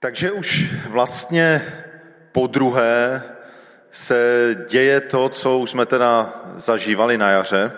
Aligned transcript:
Takže 0.00 0.32
už 0.32 0.74
vlastně 0.88 1.62
po 2.32 2.46
druhé 2.46 3.22
se 3.90 4.48
děje 4.68 5.00
to, 5.00 5.28
co 5.28 5.58
už 5.58 5.70
jsme 5.70 5.86
teda 5.86 6.32
zažívali 6.56 7.18
na 7.18 7.30
jaře 7.30 7.72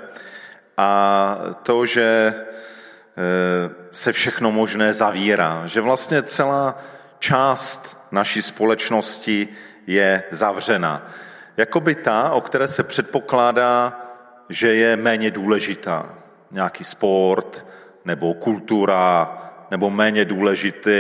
a 0.77 1.39
to, 1.63 1.87
že 1.87 2.35
eh, 2.35 3.71
se 3.91 4.13
všechno 4.13 4.53
možné 4.53 4.95
zavírá, 4.95 5.67
že 5.67 5.81
vlastně 5.81 6.23
celá 6.23 6.83
část 7.19 8.09
naší 8.13 8.43
společnosti 8.43 9.49
je 9.87 10.23
zavřena. 10.31 11.11
Jakoby 11.57 11.95
ta, 11.95 12.31
o 12.31 12.41
které 12.41 12.69
se 12.69 12.83
předpokládá, 12.83 14.01
že 14.49 14.75
je 14.75 14.97
méně 14.97 15.31
důležitá. 15.31 16.15
Nějaký 16.51 16.85
sport, 16.85 17.67
nebo 18.05 18.35
kultura, 18.35 19.37
nebo 19.71 19.91
méně 19.91 20.25
důležité, 20.25 20.91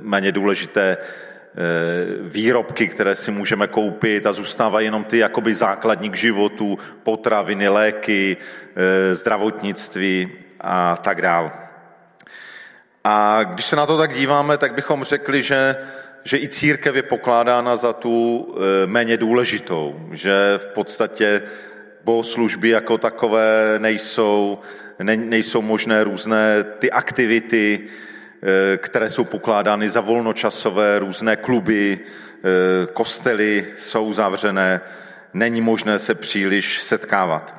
méně 0.00 0.32
důležité 0.32 0.96
eh, 0.96 1.04
výrobky, 2.20 2.88
které 2.88 3.14
si 3.14 3.30
můžeme 3.30 3.66
koupit 3.66 4.26
a 4.26 4.32
zůstávají 4.32 4.86
jenom 4.86 5.04
ty 5.04 5.18
jakoby 5.18 5.54
základní 5.54 6.10
k 6.10 6.16
životu, 6.16 6.78
potraviny, 7.02 7.68
léky, 7.68 8.36
eh, 8.76 9.14
zdravotnictví 9.14 10.32
a 10.60 10.96
tak 10.96 11.22
dále. 11.22 11.50
A 13.04 13.44
když 13.44 13.64
se 13.64 13.76
na 13.76 13.86
to 13.86 13.98
tak 13.98 14.14
díváme, 14.14 14.58
tak 14.58 14.74
bychom 14.74 15.04
řekli, 15.04 15.42
že, 15.42 15.76
že 16.24 16.38
i 16.38 16.48
církev 16.48 16.96
je 16.96 17.02
pokládána 17.02 17.76
za 17.76 17.92
tu 17.92 18.46
eh, 18.54 18.86
méně 18.86 19.16
důležitou, 19.16 20.08
že 20.12 20.54
v 20.56 20.66
podstatě 20.66 21.42
bohoslužby 22.04 22.68
jako 22.68 22.98
takové 22.98 23.74
nejsou, 23.78 24.58
ne, 25.02 25.16
nejsou 25.16 25.62
možné 25.62 26.04
různé 26.04 26.64
ty 26.64 26.90
aktivity, 26.90 27.80
eh, 28.42 28.76
které 28.76 29.08
jsou 29.08 29.24
pokládány 29.24 29.90
za 29.90 30.00
volnočasové, 30.00 30.98
různé 30.98 31.36
kluby, 31.36 31.98
eh, 31.98 32.86
kostely 32.92 33.66
jsou 33.78 34.12
zavřené, 34.12 34.80
není 35.34 35.60
možné 35.60 35.98
se 35.98 36.14
příliš 36.14 36.82
setkávat. 36.82 37.54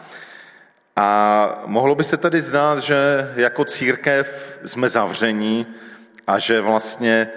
A 0.95 1.63
mohlo 1.65 1.95
by 1.95 2.03
se 2.03 2.17
tady 2.17 2.41
zdát, 2.41 2.79
že 2.79 3.31
jako 3.35 3.65
církev 3.65 4.59
jsme 4.65 4.89
zavření 4.89 5.67
a 6.27 6.39
že 6.39 6.61
vlastně 6.61 7.27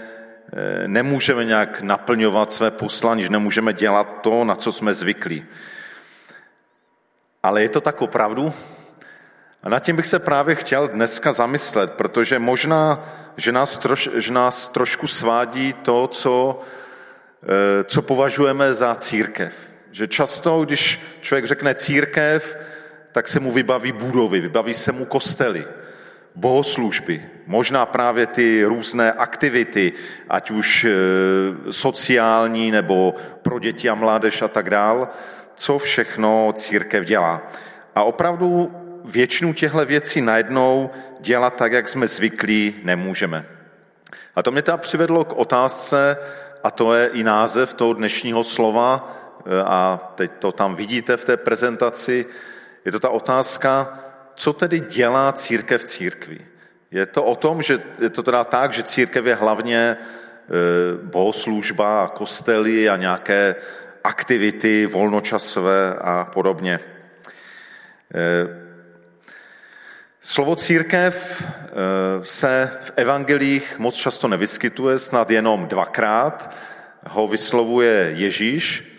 eh, 0.53 0.89
nemůžeme 0.89 1.45
nějak 1.45 1.81
naplňovat 1.83 2.53
své 2.53 2.71
poslání, 2.71 3.23
že 3.23 3.29
nemůžeme 3.29 3.73
dělat 3.73 4.19
to, 4.21 4.45
na 4.45 4.55
co 4.55 4.73
jsme 4.73 4.95
zvyklí. 4.95 5.45
Ale 7.43 7.63
je 7.63 7.69
to 7.69 7.81
tak 7.81 8.03
opravdu? 8.03 8.53
A 9.63 9.69
nad 9.69 9.81
tím 9.81 9.97
bych 9.97 10.07
se 10.07 10.19
právě 10.19 10.55
chtěl 10.55 10.89
dneska 10.89 11.33
zamyslet, 11.33 11.93
protože 11.93 12.39
možná, 12.39 13.09
že 13.37 13.53
nás, 13.53 13.79
troš, 13.79 14.09
že 14.15 14.33
nás 14.33 14.69
trošku 14.69 15.07
svádí 15.07 15.73
to, 15.73 16.07
co, 16.07 16.61
eh, 17.43 17.85
co 17.85 18.03
považujeme 18.03 18.75
za 18.75 18.95
církev. 18.95 19.55
Že 19.93 20.09
často, 20.09 20.65
když 20.65 21.01
člověk 21.21 21.45
řekne 21.45 21.75
církev, 21.75 22.59
tak 23.13 23.29
se 23.29 23.41
mu 23.41 23.53
vybaví 23.53 23.93
budovy, 23.93 24.41
vybaví 24.41 24.75
se 24.75 24.93
mu 24.93 25.05
kostely, 25.05 25.65
bohoslužby, 26.35 27.23
možná 27.47 27.87
právě 27.87 28.27
ty 28.27 28.65
různé 28.65 29.13
aktivity, 29.13 29.93
ať 30.29 30.51
už 30.51 30.85
eh, 30.85 30.93
sociální 31.73 32.71
nebo 32.71 33.15
pro 33.43 33.59
děti 33.59 33.89
a 33.89 33.95
mládež 33.95 34.43
a 34.43 34.49
tak 34.49 34.71
dál, 34.71 35.09
co 35.55 35.79
všechno 35.79 36.53
církev 36.57 37.05
dělá. 37.05 37.43
A 37.95 38.03
opravdu 38.03 38.82
většinu 39.05 39.53
těchto 39.53 39.87
věcí 39.87 40.21
najednou 40.21 40.91
dělat 41.21 41.57
tak, 41.57 41.73
jak 41.73 41.89
jsme 41.89 42.07
zvyklí, 42.07 42.75
nemůžeme. 42.83 43.47
A 44.35 44.43
to 44.43 44.51
mě 44.51 44.63
teda 44.63 44.77
přivedlo 44.77 45.25
k 45.25 45.33
otázce, 45.33 46.17
a 46.63 46.71
to 46.71 46.95
je 46.95 47.07
i 47.07 47.23
název 47.23 47.75
toho 47.75 47.93
dnešního 47.93 48.45
slova, 48.45 49.15
e, 49.47 49.63
a 49.63 50.13
teď 50.15 50.33
to 50.39 50.53
tam 50.53 50.77
vidíte 50.77 51.17
v 51.17 51.25
té 51.25 51.37
prezentaci, 51.37 52.27
je 52.85 52.93
to 52.93 53.01
ta 53.01 53.09
otázka, 53.09 53.99
co 54.35 54.53
tedy 54.53 54.81
dělá 54.81 55.33
církev 55.33 55.85
církví. 55.85 56.41
Je 56.91 57.07
to 57.07 57.25
o 57.25 57.37
tom, 57.37 57.63
že 57.63 57.81
je 57.99 58.11
to 58.11 58.23
teda 58.23 58.45
tak, 58.45 58.73
že 58.73 58.83
církev 58.83 59.27
je 59.27 59.35
hlavně 59.35 59.79
e, 59.79 59.97
bohoslužba, 61.03 62.09
kostely 62.09 62.89
a 62.89 62.97
nějaké 62.97 63.55
aktivity 64.05 64.87
volnočasové 64.87 65.95
a 66.01 66.25
podobně. 66.33 66.81
Slovo 70.25 70.57
církev 70.57 71.43
eh, 71.43 71.75
se 72.23 72.71
v 72.81 72.93
evangelích 72.97 73.79
moc 73.79 73.95
často 73.95 74.29
nevyskytuje, 74.29 74.99
snad 74.99 75.31
jenom 75.31 75.67
dvakrát 75.67 76.57
ho 77.07 77.29
vyslovuje 77.29 78.13
Ježíš 78.17 78.93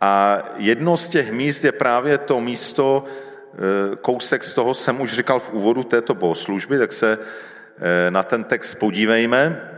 a 0.00 0.42
jedno 0.56 0.96
z 0.96 1.08
těch 1.08 1.32
míst 1.32 1.64
je 1.64 1.72
právě 1.72 2.18
to 2.18 2.40
místo, 2.40 3.04
eh, 3.04 3.96
kousek 3.96 4.44
z 4.44 4.52
toho 4.52 4.74
jsem 4.74 5.00
už 5.00 5.12
říkal 5.12 5.40
v 5.40 5.52
úvodu 5.52 5.82
této 5.82 6.14
bohoslužby, 6.14 6.78
tak 6.78 6.92
se 6.92 7.18
eh, 7.18 8.10
na 8.10 8.22
ten 8.22 8.44
text 8.44 8.74
podívejme. 8.74 9.70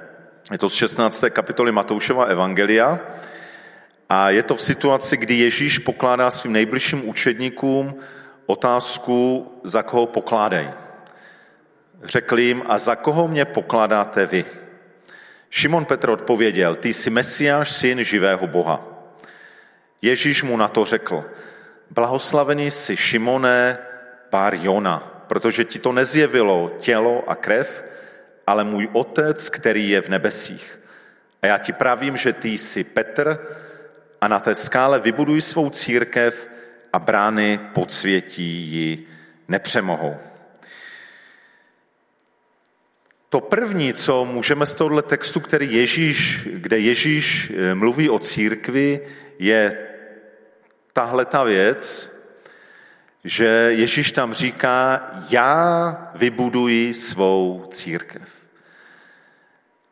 Je 0.52 0.58
to 0.58 0.68
z 0.68 0.74
16. 0.74 1.24
kapitoly 1.30 1.72
Matoušova 1.72 2.24
Evangelia 2.24 3.00
a 4.08 4.30
je 4.30 4.42
to 4.42 4.56
v 4.56 4.62
situaci, 4.62 5.16
kdy 5.16 5.34
Ježíš 5.38 5.78
pokládá 5.78 6.30
svým 6.30 6.52
nejbližším 6.52 7.08
učedníkům 7.08 7.94
otázku, 8.46 9.46
za 9.64 9.82
koho 9.82 10.06
pokládají. 10.06 10.89
Řekl 12.04 12.38
jim, 12.38 12.62
a 12.66 12.78
za 12.78 12.96
koho 12.96 13.28
mě 13.28 13.44
pokládáte 13.44 14.26
vy? 14.26 14.44
Šimon 15.50 15.84
Petr 15.84 16.10
odpověděl, 16.10 16.76
ty 16.76 16.92
jsi 16.92 17.10
Mesiáš, 17.10 17.70
syn 17.70 18.04
živého 18.04 18.46
Boha. 18.46 18.86
Ježíš 20.02 20.42
mu 20.42 20.56
na 20.56 20.68
to 20.68 20.84
řekl, 20.84 21.24
blahoslavený 21.90 22.70
jsi 22.70 22.96
Šimone, 22.96 23.78
pár 24.30 24.54
Jona, 24.54 25.24
protože 25.26 25.64
ti 25.64 25.78
to 25.78 25.92
nezjevilo 25.92 26.72
tělo 26.78 27.24
a 27.30 27.34
krev, 27.34 27.84
ale 28.46 28.64
můj 28.64 28.88
otec, 28.92 29.48
který 29.48 29.90
je 29.90 30.00
v 30.00 30.08
nebesích. 30.08 30.80
A 31.42 31.46
já 31.46 31.58
ti 31.58 31.72
pravím, 31.72 32.16
že 32.16 32.32
ty 32.32 32.48
jsi 32.48 32.84
Petr 32.84 33.38
a 34.20 34.28
na 34.28 34.40
té 34.40 34.54
skále 34.54 34.98
vybuduj 34.98 35.40
svou 35.40 35.70
církev 35.70 36.48
a 36.92 36.98
brány 36.98 37.60
podsvětí 37.74 38.72
ji 38.72 39.06
nepřemohou. 39.48 40.29
To 43.30 43.40
první, 43.40 43.94
co 43.94 44.24
můžeme 44.24 44.66
z 44.66 44.74
tohohle 44.74 45.02
textu, 45.02 45.40
který 45.40 45.74
Ježíš, 45.74 46.48
kde 46.52 46.78
Ježíš 46.78 47.52
eh, 47.56 47.74
mluví 47.74 48.10
o 48.10 48.18
církvi, 48.18 49.00
je 49.38 49.78
tahle 50.92 51.24
ta 51.24 51.44
věc, 51.44 52.10
že 53.24 53.46
Ježíš 53.68 54.12
tam 54.12 54.32
říká, 54.34 55.10
já 55.30 56.10
vybuduji 56.14 56.94
svou 56.94 57.66
církev. 57.70 58.28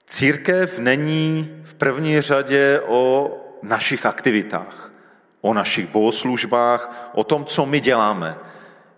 Církev 0.07 0.79
není 0.79 1.61
v 1.63 1.75
první 1.75 2.21
řadě 2.21 2.81
o 2.87 3.37
našich 3.63 4.07
aktivitách, 4.07 4.93
o 5.41 5.55
našich 5.55 5.87
bohoslužbách, 5.87 7.11
o 7.15 7.25
tom, 7.25 7.45
co 7.45 7.67
my 7.67 7.81
děláme. 7.81 8.37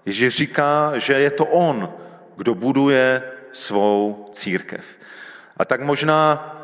Ježíš 0.07 0.35
říká, 0.35 0.93
že 0.97 1.13
je 1.13 1.31
to 1.31 1.45
On, 1.45 1.93
kdo 2.37 2.55
buduje 2.55 3.23
svou 3.53 4.29
církev. 4.33 4.85
A 5.57 5.65
tak 5.65 5.81
možná 5.81 6.57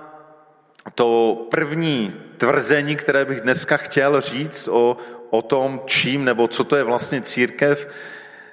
to 0.95 1.47
první 1.51 2.15
tvrzení, 2.37 2.97
které 2.97 3.25
bych 3.25 3.41
dneska 3.41 3.77
chtěl 3.77 4.21
říct 4.21 4.69
o, 4.69 4.97
o 5.31 5.43
tom, 5.43 5.81
čím 5.87 6.25
nebo 6.25 6.49
co 6.49 6.65
to 6.65 6.77
je 6.77 6.83
vlastně 6.83 7.21
církev, 7.21 7.89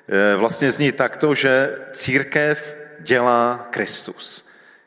eh, 0.07 0.35
vlastně 0.35 0.71
zní 0.71 0.91
takto, 0.91 1.35
že 1.35 1.77
církev 1.91 2.77
dělá 2.99 3.67
Kristus. 3.69 4.45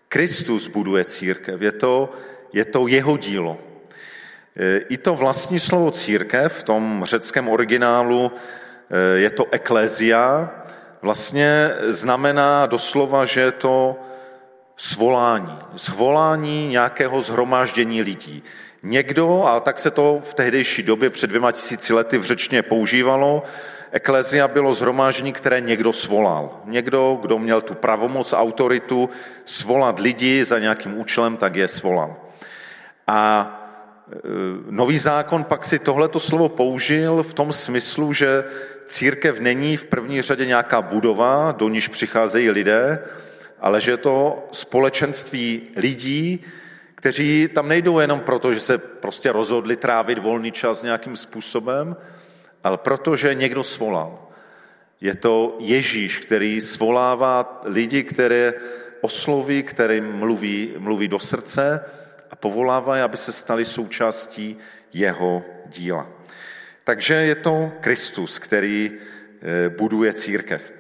Kristus 0.09 0.67
buduje 0.67 1.05
církev, 1.05 1.61
je 1.62 1.73
to, 1.73 2.12
je 2.53 2.65
to 2.65 2.87
jeho 2.87 3.17
dílo. 3.17 3.59
Eh, 4.56 4.79
I 4.88 4.97
to 4.97 5.15
vlastní 5.15 5.61
slovo 5.61 5.91
církev 5.91 6.53
v 6.53 6.62
tom 6.62 7.03
řeckém 7.05 7.49
originálu 7.49 8.32
eh, 8.32 9.19
je 9.19 9.31
to 9.31 9.47
eklézia, 9.50 10.50
vlastně 11.02 11.70
znamená 11.88 12.66
doslova, 12.66 13.25
že 13.25 13.40
je 13.40 13.52
to 13.52 13.96
svolání. 14.76 15.58
Zvolání 15.75 16.69
nějakého 16.69 17.22
zhromáždění 17.22 18.02
lidí. 18.02 18.43
Někdo, 18.82 19.44
a 19.44 19.60
tak 19.60 19.78
se 19.78 19.90
to 19.90 20.20
v 20.25 20.34
tehdejší 20.34 20.82
době 20.82 21.10
před 21.10 21.26
dvěma 21.26 21.52
tisíci 21.52 21.93
lety 21.93 22.19
v 22.19 22.25
řečně 22.25 22.62
používalo, 22.62 23.43
Eklezia 23.90 24.48
bylo 24.48 24.75
zhromáždění, 24.75 25.32
které 25.32 25.60
někdo 25.60 25.93
svolal. 25.93 26.60
Někdo, 26.64 27.19
kdo 27.22 27.38
měl 27.38 27.60
tu 27.60 27.75
pravomoc, 27.75 28.32
autoritu 28.32 29.10
svolat 29.44 29.98
lidi 29.98 30.44
za 30.44 30.58
nějakým 30.58 30.98
účelem, 30.98 31.37
tak 31.37 31.56
je 31.56 31.69
svolal. 31.69 32.16
A 33.06 33.50
nový 34.70 34.99
zákon 34.99 35.44
pak 35.44 35.64
si 35.64 35.79
tohleto 35.79 36.20
slovo 36.20 36.49
použil 36.49 37.23
v 37.23 37.35
tom 37.35 37.53
smyslu, 37.53 38.12
že 38.12 38.44
církev 38.87 39.41
není 39.41 39.76
v 39.76 39.85
první 39.85 40.23
řadě 40.23 40.47
nějaká 40.47 40.82
budova, 40.82 41.53
do 41.53 41.69
níž 41.69 41.88
přicházejí 41.88 42.50
lidé, 42.50 42.99
ale 43.61 43.81
že 43.81 43.91
je 43.91 43.97
to 43.97 44.49
společenství 44.53 45.62
lidí, 45.76 46.44
kteří 46.94 47.49
tam 47.55 47.69
nejdou 47.69 47.99
jenom 47.99 48.20
proto, 48.20 48.53
že 48.53 48.61
se 48.61 48.79
prostě 48.79 49.32
rozhodli 49.32 49.76
trávit 49.76 50.19
volný 50.19 50.53
čas 50.53 50.82
nějakým 50.82 51.17
způsobem, 51.17 51.97
ale 52.64 52.79
protože 52.79 53.35
někdo 53.35 53.64
svolal. 53.64 54.29
Je 55.00 55.17
to 55.17 55.56
Ježíš, 55.61 56.19
který 56.19 56.61
svolává 56.61 57.61
lidi, 57.64 58.03
které 58.03 58.55
osloví, 59.00 59.62
kterým 59.62 60.12
mluví, 60.12 60.75
mluví 60.79 61.08
do 61.08 61.19
srdce 61.19 61.85
a 62.31 62.37
povolává, 62.37 63.05
aby 63.05 63.17
se 63.17 63.32
stali 63.32 63.64
součástí 63.64 64.58
jeho 64.93 65.44
díla. 65.67 66.08
Takže 66.84 67.14
je 67.14 67.34
to 67.34 67.73
Kristus, 67.81 68.38
který 68.38 68.93
eh, 68.93 69.69
buduje 69.69 70.12
církev. 70.12 70.73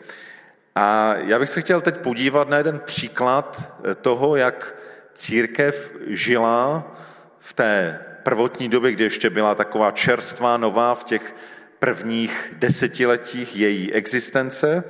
A 0.74 1.14
já 1.16 1.38
bych 1.38 1.50
se 1.50 1.60
chtěl 1.60 1.80
teď 1.80 1.96
podívat 1.96 2.48
na 2.48 2.56
jeden 2.56 2.80
příklad 2.84 3.72
eh, 3.84 3.94
toho, 3.94 4.36
jak 4.36 4.74
církev 5.14 5.92
žila 6.06 6.96
v 7.38 7.52
té 7.52 8.00
prvotní 8.22 8.68
době, 8.68 8.92
kdy 8.92 9.04
ještě 9.04 9.30
byla 9.30 9.54
taková 9.54 9.90
čerstvá, 9.90 10.56
nová 10.56 10.94
v 10.94 11.04
těch 11.04 11.34
prvních 11.78 12.54
desetiletích 12.58 13.56
její 13.56 13.92
existence. 13.92 14.84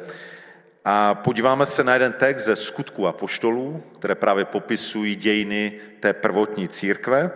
A 0.89 1.15
podíváme 1.15 1.67
se 1.67 1.85
na 1.85 1.93
jeden 1.93 2.13
text 2.13 2.45
ze 2.45 2.57
skutku 2.57 3.07
a 3.07 3.13
poštolů, 3.13 3.83
které 3.99 4.15
právě 4.15 4.45
popisují 4.45 5.17
dějiny 5.17 5.73
té 6.01 6.13
prvotní 6.13 6.69
církve. 6.69 7.31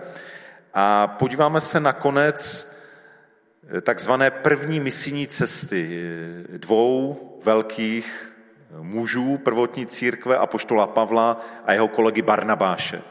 A 0.75 1.07
podíváme 1.07 1.61
se 1.61 1.81
na 1.81 1.93
konec 1.93 2.73
takzvané 3.83 4.31
první 4.31 4.81
misijní 4.81 5.27
cesty 5.27 6.03
dvou 6.57 7.17
velkých 7.45 8.33
mužů 8.81 9.39
prvotní 9.39 9.87
církve, 9.87 10.37
apoštola 10.37 10.87
Pavla 10.87 11.41
a 11.67 11.73
jeho 11.73 11.89
kolegy 11.89 12.23
Barnabáše. 12.23 13.03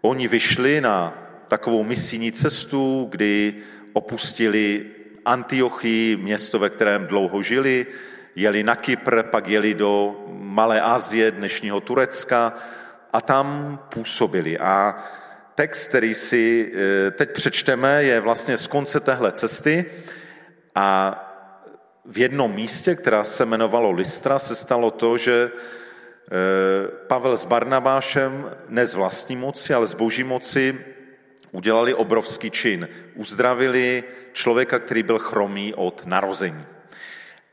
Oni 0.00 0.28
vyšli 0.28 0.80
na 0.80 1.18
takovou 1.48 1.84
misijní 1.84 2.32
cestu, 2.32 3.08
kdy 3.10 3.54
opustili 3.92 4.86
Antiochii, 5.24 6.16
město, 6.16 6.58
ve 6.58 6.70
kterém 6.70 7.06
dlouho 7.06 7.42
žili, 7.42 7.86
jeli 8.34 8.62
na 8.62 8.76
Kypr, 8.76 9.22
pak 9.22 9.46
jeli 9.48 9.74
do 9.74 10.24
Malé 10.28 10.80
Asie, 10.80 11.30
dnešního 11.30 11.80
Turecka 11.80 12.54
a 13.12 13.20
tam 13.20 13.78
působili. 13.88 14.58
A 14.58 15.04
text, 15.54 15.88
který 15.88 16.14
si 16.14 16.72
eh, 16.74 17.10
teď 17.10 17.30
přečteme, 17.30 18.04
je 18.04 18.20
vlastně 18.20 18.56
z 18.56 18.66
konce 18.66 19.00
téhle 19.00 19.32
cesty 19.32 19.86
a 20.74 21.16
v 22.04 22.18
jednom 22.18 22.54
místě, 22.54 22.94
která 22.94 23.24
se 23.24 23.42
jmenovalo 23.42 23.90
Listra, 23.90 24.38
se 24.38 24.54
stalo 24.54 24.90
to, 24.90 25.18
že 25.18 25.50
eh, 25.50 26.88
Pavel 27.06 27.36
s 27.36 27.44
Barnabášem 27.44 28.50
ne 28.68 28.86
z 28.86 28.94
vlastní 28.94 29.36
moci, 29.36 29.74
ale 29.74 29.86
z 29.86 29.94
boží 29.94 30.24
moci 30.24 30.84
udělali 31.52 31.94
obrovský 31.94 32.50
čin. 32.50 32.88
Uzdravili 33.14 34.04
člověka, 34.32 34.78
který 34.78 35.02
byl 35.02 35.18
chromý 35.18 35.74
od 35.74 36.06
narození. 36.06 36.64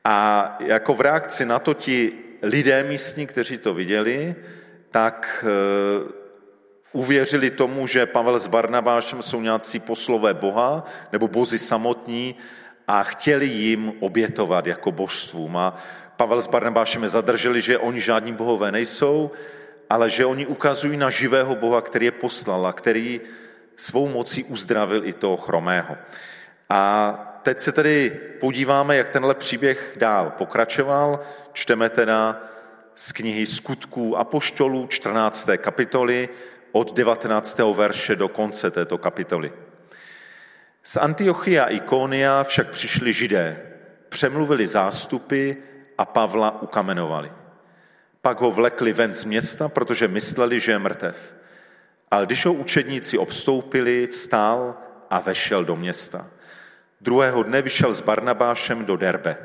A 0.08 0.56
jako 0.60 0.94
v 0.94 1.02
reakci 1.02 1.46
na 1.46 1.60
to 1.60 1.74
ti 1.74 2.14
lidé 2.42 2.84
místní, 2.84 3.28
kteří 3.28 3.58
to 3.58 3.74
viděli, 3.74 4.36
tak 4.90 5.46
eh, 5.48 6.12
uvěřili 6.92 7.52
tomu, 7.52 7.88
že 7.88 8.06
Pavel 8.06 8.40
s 8.40 8.48
Barnabášem 8.48 9.22
jsou 9.22 9.42
nějací 9.42 9.80
poslové 9.80 10.34
Boha 10.34 10.84
nebo 11.12 11.28
bozy 11.28 11.60
samotní 11.60 12.36
a 12.88 13.04
chtěli 13.04 13.46
jim 13.46 13.94
obětovat 14.00 14.68
jako 14.68 14.92
božstvům. 14.92 15.58
A 15.58 15.76
Pavel 16.18 16.42
s 16.42 16.48
Barnabášem 16.48 17.04
je 17.04 17.10
zadrželi, 17.10 17.62
že 17.62 17.78
oni 17.78 18.02
žádní 18.02 18.34
bohové 18.34 18.72
nejsou, 18.72 19.32
ale 19.90 20.10
že 20.10 20.26
oni 20.26 20.46
ukazují 20.46 20.98
na 20.98 21.10
živého 21.10 21.56
Boha, 21.56 21.82
který 21.82 22.06
je 22.06 22.12
poslal 22.12 22.68
a 22.68 22.74
který 22.74 23.22
svou 23.76 24.08
mocí 24.08 24.44
uzdravil 24.44 25.06
i 25.06 25.14
toho 25.14 25.38
chromého. 25.38 25.98
A 26.70 27.27
teď 27.48 27.60
se 27.60 27.72
tedy 27.72 28.20
podíváme, 28.40 28.98
jak 28.98 29.10
tenhle 29.10 29.36
příběh 29.36 29.94
dál 29.96 30.34
pokračoval. 30.38 31.20
Čteme 31.54 31.90
teda 31.90 32.42
z 32.96 33.12
knihy 33.12 33.46
Skutků 33.46 34.18
a 34.18 34.24
poštolů 34.24 34.88
14. 34.88 35.50
kapitoly 35.58 36.30
od 36.72 36.94
19. 36.96 37.60
verše 37.74 38.16
do 38.16 38.28
konce 38.28 38.72
této 38.72 38.98
kapitoly. 38.98 39.54
Z 40.84 40.98
Antiochia 40.98 41.64
a 41.64 41.68
Ikonia 41.68 42.44
však 42.44 42.70
přišli 42.70 43.14
židé, 43.14 43.62
přemluvili 44.10 44.68
zástupy 44.68 45.52
a 45.98 46.06
Pavla 46.06 46.62
ukamenovali. 46.62 47.32
Pak 48.22 48.42
ho 48.42 48.52
vlekli 48.52 48.94
ven 48.94 49.14
z 49.14 49.24
města, 49.24 49.70
protože 49.70 50.08
mysleli, 50.08 50.60
že 50.60 50.72
je 50.72 50.80
mrtev. 50.80 51.36
Ale 52.12 52.26
když 52.26 52.46
ho 52.46 52.54
učedníci 52.54 53.18
obstoupili, 53.18 54.08
vstál 54.08 54.76
a 55.10 55.20
vešel 55.20 55.66
do 55.66 55.76
města. 55.76 56.37
Druhého 57.02 57.44
dne 57.44 57.62
vyšel 57.62 57.94
s 57.94 58.02
Barnabášem 58.02 58.86
do 58.86 58.98
Derbe. 58.98 59.38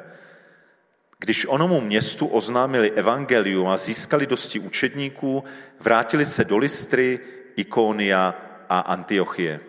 Když 1.18 1.46
onomu 1.46 1.80
městu 1.80 2.26
oznámili 2.26 2.90
evangelium 2.90 3.68
a 3.68 3.76
získali 3.76 4.26
dosti 4.26 4.58
učedníků, 4.58 5.44
vrátili 5.80 6.26
se 6.26 6.44
do 6.44 6.56
Listry, 6.56 7.20
Ikonia 7.56 8.34
a 8.68 8.78
Antiochie. 8.80 9.60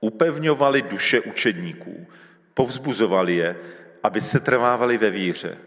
Upevňovali 0.00 0.82
duše 0.82 1.20
učedníků, 1.20 2.06
povzbuzovali 2.54 3.36
je, 3.36 3.56
aby 4.02 4.20
se 4.20 4.40
trvávali 4.40 4.98
ve 4.98 5.10
víře. 5.10 5.58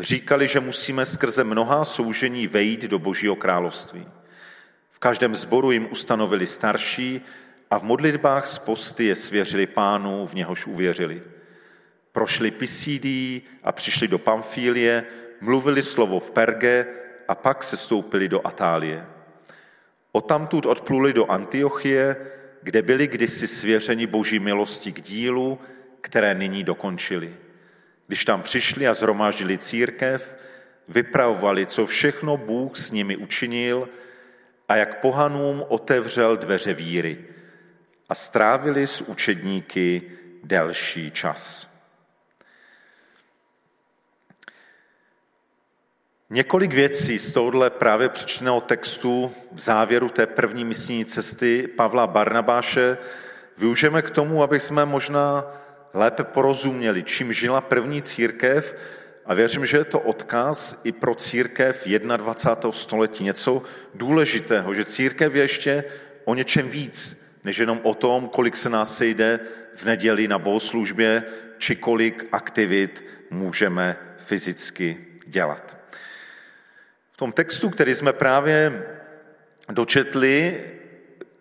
Říkali, 0.00 0.48
že 0.48 0.60
musíme 0.60 1.06
skrze 1.06 1.44
mnohá 1.44 1.84
soužení 1.84 2.46
vejít 2.46 2.82
do 2.82 2.98
Božího 2.98 3.36
království. 3.36 4.06
V 4.90 4.98
každém 4.98 5.34
sboru 5.34 5.70
jim 5.70 5.88
ustanovili 5.90 6.46
starší 6.46 7.20
a 7.70 7.78
v 7.78 7.82
modlitbách 7.82 8.46
z 8.46 8.58
posty 8.58 9.04
je 9.04 9.16
svěřili 9.16 9.66
pánu, 9.66 10.26
v 10.26 10.34
něhož 10.34 10.66
uvěřili. 10.66 11.22
Prošli 12.12 12.50
Pisídii 12.50 13.42
a 13.62 13.72
přišli 13.72 14.08
do 14.08 14.18
Pamfílie, 14.18 15.04
mluvili 15.40 15.82
slovo 15.82 16.20
v 16.20 16.30
Perge 16.30 16.86
a 17.28 17.34
pak 17.34 17.64
se 17.64 17.76
stoupili 17.76 18.28
do 18.28 18.46
Atálie. 18.46 19.06
Otamtud 20.12 20.66
odpluli 20.66 21.12
do 21.12 21.30
Antiochie, 21.30 22.16
kde 22.62 22.82
byli 22.82 23.06
kdysi 23.06 23.46
svěřeni 23.46 24.06
boží 24.06 24.38
milosti 24.38 24.92
k 24.92 25.00
dílu, 25.00 25.58
které 26.00 26.34
nyní 26.34 26.64
dokončili. 26.64 27.34
Když 28.06 28.24
tam 28.24 28.42
přišli 28.42 28.88
a 28.88 28.94
zhromáždili 28.94 29.58
církev, 29.58 30.36
vypravovali, 30.88 31.66
co 31.66 31.86
všechno 31.86 32.36
Bůh 32.36 32.76
s 32.76 32.90
nimi 32.90 33.16
učinil 33.16 33.88
a 34.68 34.76
jak 34.76 35.00
pohanům 35.00 35.64
otevřel 35.68 36.36
dveře 36.36 36.74
víry 36.74 37.33
a 38.08 38.14
strávili 38.14 38.86
s 38.86 39.00
učedníky 39.00 40.02
delší 40.44 41.10
čas. 41.10 41.68
Několik 46.30 46.72
věcí 46.72 47.18
z 47.18 47.32
tohohle 47.32 47.70
právě 47.70 48.08
přečteného 48.08 48.60
textu 48.60 49.32
v 49.52 49.60
závěru 49.60 50.08
té 50.08 50.26
první 50.26 50.64
misijní 50.64 51.04
cesty 51.04 51.68
Pavla 51.76 52.06
Barnabáše 52.06 52.98
využijeme 53.58 54.02
k 54.02 54.10
tomu, 54.10 54.42
aby 54.42 54.60
jsme 54.60 54.84
možná 54.84 55.44
lépe 55.94 56.24
porozuměli, 56.24 57.02
čím 57.02 57.32
žila 57.32 57.60
první 57.60 58.02
církev 58.02 58.76
a 59.26 59.34
věřím, 59.34 59.66
že 59.66 59.76
je 59.76 59.84
to 59.84 60.00
odkaz 60.00 60.80
i 60.84 60.92
pro 60.92 61.14
církev 61.14 61.86
21. 62.16 62.72
století. 62.72 63.24
Něco 63.24 63.62
důležitého, 63.94 64.74
že 64.74 64.84
církev 64.84 65.34
je 65.34 65.42
ještě 65.42 65.84
o 66.24 66.34
něčem 66.34 66.68
víc, 66.68 67.23
než 67.44 67.58
jenom 67.58 67.80
o 67.82 67.94
tom, 67.94 68.28
kolik 68.28 68.56
se 68.56 68.70
nás 68.70 68.96
sejde 68.96 69.40
v 69.74 69.84
neděli 69.84 70.28
na 70.28 70.38
bohoslužbě, 70.38 71.22
či 71.58 71.76
kolik 71.76 72.26
aktivit 72.32 73.04
můžeme 73.30 73.96
fyzicky 74.16 75.06
dělat. 75.26 75.76
V 77.12 77.16
tom 77.16 77.32
textu, 77.32 77.70
který 77.70 77.94
jsme 77.94 78.12
právě 78.12 78.86
dočetli, 79.68 80.64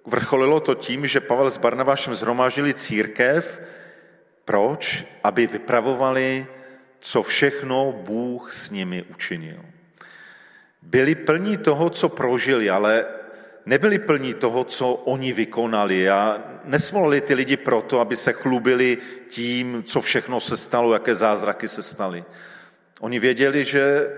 vrcholilo 0.06 0.60
to 0.60 0.76
tím, 0.76 1.08
že 1.08 1.20
Pavel 1.20 1.52
s 1.52 1.58
Barnabášem 1.58 2.16
zhromáždili 2.16 2.74
církev. 2.74 3.62
Proč? 4.46 5.06
Aby 5.24 5.48
vypravovali, 5.48 6.48
co 7.00 7.24
všechno 7.24 7.92
Bůh 7.92 8.54
s 8.54 8.70
nimi 8.70 9.04
učinil. 9.04 9.66
Byli 10.82 11.16
plní 11.16 11.58
toho, 11.58 11.90
co 11.90 12.10
prožili, 12.10 12.70
ale 12.70 13.06
nebyli 13.66 14.00
plní 14.00 14.34
toho, 14.34 14.64
co 14.64 14.94
oni 14.94 15.34
vykonali 15.34 16.10
a 16.10 16.44
nesvolali 16.64 17.22
ty 17.22 17.34
lidi 17.34 17.58
proto, 17.58 18.00
aby 18.00 18.16
se 18.16 18.34
chlubili 18.34 18.98
tím, 19.30 19.84
co 19.84 20.02
všechno 20.02 20.40
se 20.40 20.58
stalo, 20.58 20.94
jaké 20.94 21.16
zázraky 21.16 21.68
se 21.68 21.84
staly. 21.84 22.24
Oni 23.00 23.20
věděli, 23.20 23.66
že 23.66 24.10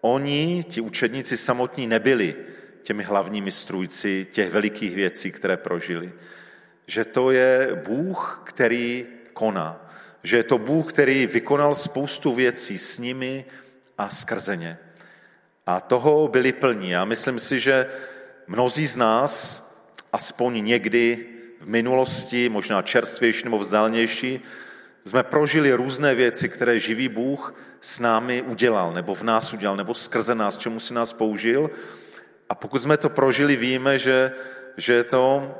oni, 0.00 0.64
ti 0.68 0.80
učedníci 0.80 1.36
samotní, 1.36 1.86
nebyli 1.86 2.34
těmi 2.82 3.02
hlavními 3.02 3.52
strůjci 3.52 4.26
těch 4.30 4.50
velikých 4.50 4.94
věcí, 4.94 5.32
které 5.32 5.56
prožili. 5.56 6.12
Že 6.86 7.04
to 7.04 7.30
je 7.30 7.82
Bůh, 7.86 8.42
který 8.44 9.06
koná. 9.32 9.90
Že 10.22 10.36
je 10.36 10.42
to 10.42 10.58
Bůh, 10.58 10.92
který 10.92 11.26
vykonal 11.26 11.74
spoustu 11.74 12.34
věcí 12.34 12.78
s 12.78 12.98
nimi 12.98 13.44
a 13.98 14.08
skrze 14.08 14.56
ně. 14.56 14.78
A 15.66 15.80
toho 15.80 16.28
byli 16.28 16.52
plní. 16.52 16.96
A 16.96 17.04
myslím 17.04 17.38
si, 17.38 17.60
že 17.60 17.86
mnozí 18.50 18.86
z 18.86 18.96
nás 18.96 19.30
aspoň 20.12 20.64
někdy 20.64 21.26
v 21.60 21.68
minulosti, 21.68 22.48
možná 22.48 22.82
čerstvější 22.82 23.44
nebo 23.44 23.58
vzdálenější, 23.58 24.40
jsme 25.04 25.22
prožili 25.22 25.72
různé 25.72 26.14
věci, 26.14 26.48
které 26.48 26.78
živý 26.78 27.08
Bůh 27.08 27.54
s 27.80 27.98
námi 27.98 28.42
udělal, 28.42 28.92
nebo 28.92 29.14
v 29.14 29.22
nás 29.22 29.52
udělal, 29.52 29.76
nebo 29.76 29.94
skrze 29.94 30.34
nás, 30.34 30.56
čemu 30.56 30.80
si 30.80 30.94
nás 30.94 31.12
použil. 31.12 31.70
A 32.48 32.54
pokud 32.54 32.82
jsme 32.82 32.96
to 32.96 33.08
prožili, 33.08 33.56
víme, 33.56 33.98
že, 33.98 34.32
že 34.76 34.92
je 34.92 35.04
to 35.04 35.54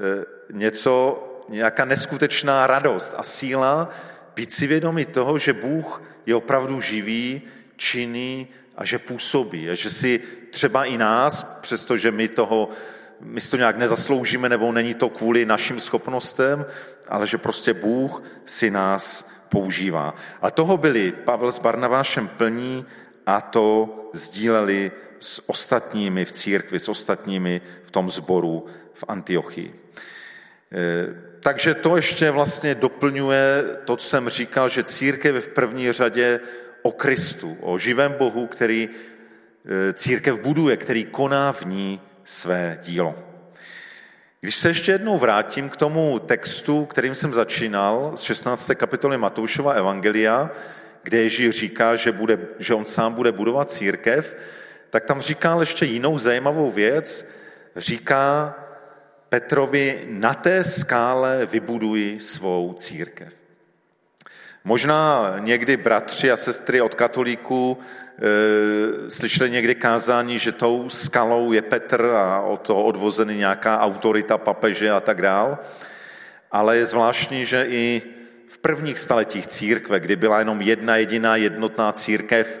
eh, 0.00 0.24
něco, 0.52 1.22
nějaká 1.48 1.84
neskutečná 1.84 2.66
radost 2.66 3.14
a 3.16 3.22
síla 3.22 3.90
být 4.34 4.52
si 4.52 4.66
vědomí 4.66 5.04
toho, 5.04 5.38
že 5.38 5.52
Bůh 5.52 6.02
je 6.26 6.34
opravdu 6.34 6.80
živý, 6.80 7.42
činný 7.76 8.48
a 8.80 8.84
že 8.84 8.98
působí. 8.98 9.70
A 9.70 9.74
že 9.74 9.90
si 9.90 10.20
třeba 10.50 10.84
i 10.84 10.98
nás, 10.98 11.58
přestože 11.60 12.10
my 12.10 12.28
toho 12.28 12.68
my 13.20 13.40
si 13.40 13.50
to 13.50 13.56
nějak 13.56 13.76
nezasloužíme, 13.76 14.48
nebo 14.48 14.72
není 14.72 14.94
to 14.94 15.08
kvůli 15.08 15.44
našim 15.44 15.80
schopnostem, 15.80 16.66
ale 17.08 17.26
že 17.26 17.38
prostě 17.38 17.74
Bůh 17.74 18.22
si 18.44 18.70
nás 18.70 19.30
používá. 19.48 20.14
A 20.42 20.50
toho 20.50 20.76
byli 20.76 21.12
Pavel 21.12 21.52
s 21.52 21.58
Barnabášem 21.58 22.28
plní 22.28 22.86
a 23.26 23.40
to 23.40 23.88
sdíleli 24.12 24.92
s 25.20 25.48
ostatními 25.48 26.24
v 26.24 26.32
církvi, 26.32 26.80
s 26.80 26.88
ostatními 26.88 27.60
v 27.82 27.90
tom 27.90 28.10
zboru 28.10 28.66
v 28.92 29.04
Antiochii. 29.08 29.74
E, 30.72 31.06
takže 31.40 31.74
to 31.74 31.96
ještě 31.96 32.30
vlastně 32.30 32.74
doplňuje 32.74 33.64
to, 33.84 33.96
co 33.96 34.08
jsem 34.08 34.28
říkal, 34.28 34.68
že 34.68 34.84
církev 34.84 35.34
je 35.34 35.40
v 35.40 35.48
první 35.48 35.92
řadě 35.92 36.40
o 36.82 36.92
Kristu, 36.92 37.56
o 37.60 37.78
živém 37.78 38.12
Bohu, 38.12 38.46
který 38.46 38.88
e, 38.88 39.92
církev 39.92 40.40
buduje, 40.40 40.76
který 40.76 41.04
koná 41.04 41.52
v 41.52 41.64
ní 41.64 42.00
své 42.24 42.78
dílo. 42.82 43.14
Když 44.40 44.54
se 44.54 44.68
ještě 44.68 44.92
jednou 44.92 45.18
vrátím 45.18 45.68
k 45.68 45.76
tomu 45.76 46.18
textu, 46.18 46.84
kterým 46.84 47.14
jsem 47.14 47.34
začínal, 47.34 48.12
z 48.16 48.20
16. 48.20 48.70
kapitoly 48.74 49.18
Matoušova 49.18 49.72
Evangelia, 49.72 50.50
kde 51.02 51.18
Ježíš 51.18 51.50
říká, 51.50 51.96
že, 51.96 52.12
bude, 52.12 52.38
že 52.58 52.74
on 52.74 52.84
sám 52.84 53.14
bude 53.14 53.32
budovat 53.32 53.70
církev, 53.70 54.36
tak 54.90 55.04
tam 55.04 55.20
říká 55.20 55.56
ještě 55.60 55.86
jinou 55.86 56.18
zajímavou 56.18 56.70
věc. 56.70 57.30
Říká 57.76 58.54
Petrovi, 59.28 60.06
na 60.10 60.34
té 60.34 60.64
skále 60.64 61.46
vybuduji 61.46 62.20
svou 62.20 62.72
církev. 62.72 63.39
Možná 64.64 65.34
někdy 65.38 65.76
bratři 65.76 66.30
a 66.30 66.36
sestry 66.36 66.80
od 66.80 66.94
katolíků 66.94 67.78
e, 67.78 69.10
slyšeli 69.10 69.50
někdy 69.50 69.74
kázání, 69.74 70.38
že 70.38 70.52
tou 70.52 70.88
skalou 70.88 71.52
je 71.52 71.62
Petr 71.62 72.04
a 72.04 72.40
od 72.40 72.60
toho 72.60 72.84
odvozený 72.84 73.36
nějaká 73.36 73.80
autorita 73.80 74.38
papeže 74.38 74.90
a 74.90 75.00
tak 75.00 75.22
dál. 75.22 75.58
Ale 76.50 76.76
je 76.76 76.86
zvláštní, 76.86 77.46
že 77.46 77.66
i 77.68 78.02
v 78.48 78.58
prvních 78.58 78.98
staletích 78.98 79.46
církve, 79.46 80.00
kdy 80.00 80.16
byla 80.16 80.38
jenom 80.38 80.60
jedna 80.60 80.96
jediná 80.96 81.36
jednotná 81.36 81.92
církev, 81.92 82.60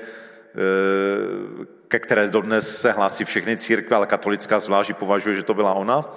ke 1.88 1.98
které 1.98 2.30
dodnes 2.30 2.80
se 2.80 2.92
hlásí 2.92 3.24
všechny 3.24 3.56
církve, 3.56 3.96
ale 3.96 4.06
katolická 4.06 4.60
zvlášť 4.60 4.92
považuje, 4.92 5.36
že 5.36 5.42
to 5.42 5.54
byla 5.54 5.74
ona, 5.74 6.16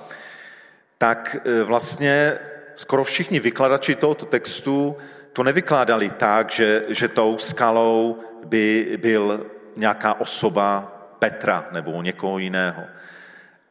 tak 0.97 1.37
e, 1.45 1.63
vlastně 1.63 2.39
skoro 2.75 3.03
všichni 3.03 3.39
vykladači 3.39 3.95
tohoto 3.95 4.25
textu 4.25 4.97
to 5.33 5.43
nevykládali 5.43 6.09
tak, 6.09 6.51
že, 6.51 6.85
že 6.89 7.07
tou 7.07 7.37
skalou 7.37 8.19
by 8.45 8.97
byl 9.01 9.45
nějaká 9.77 10.13
osoba 10.13 10.89
Petra 11.19 11.67
nebo 11.71 12.01
někoho 12.01 12.37
jiného, 12.37 12.83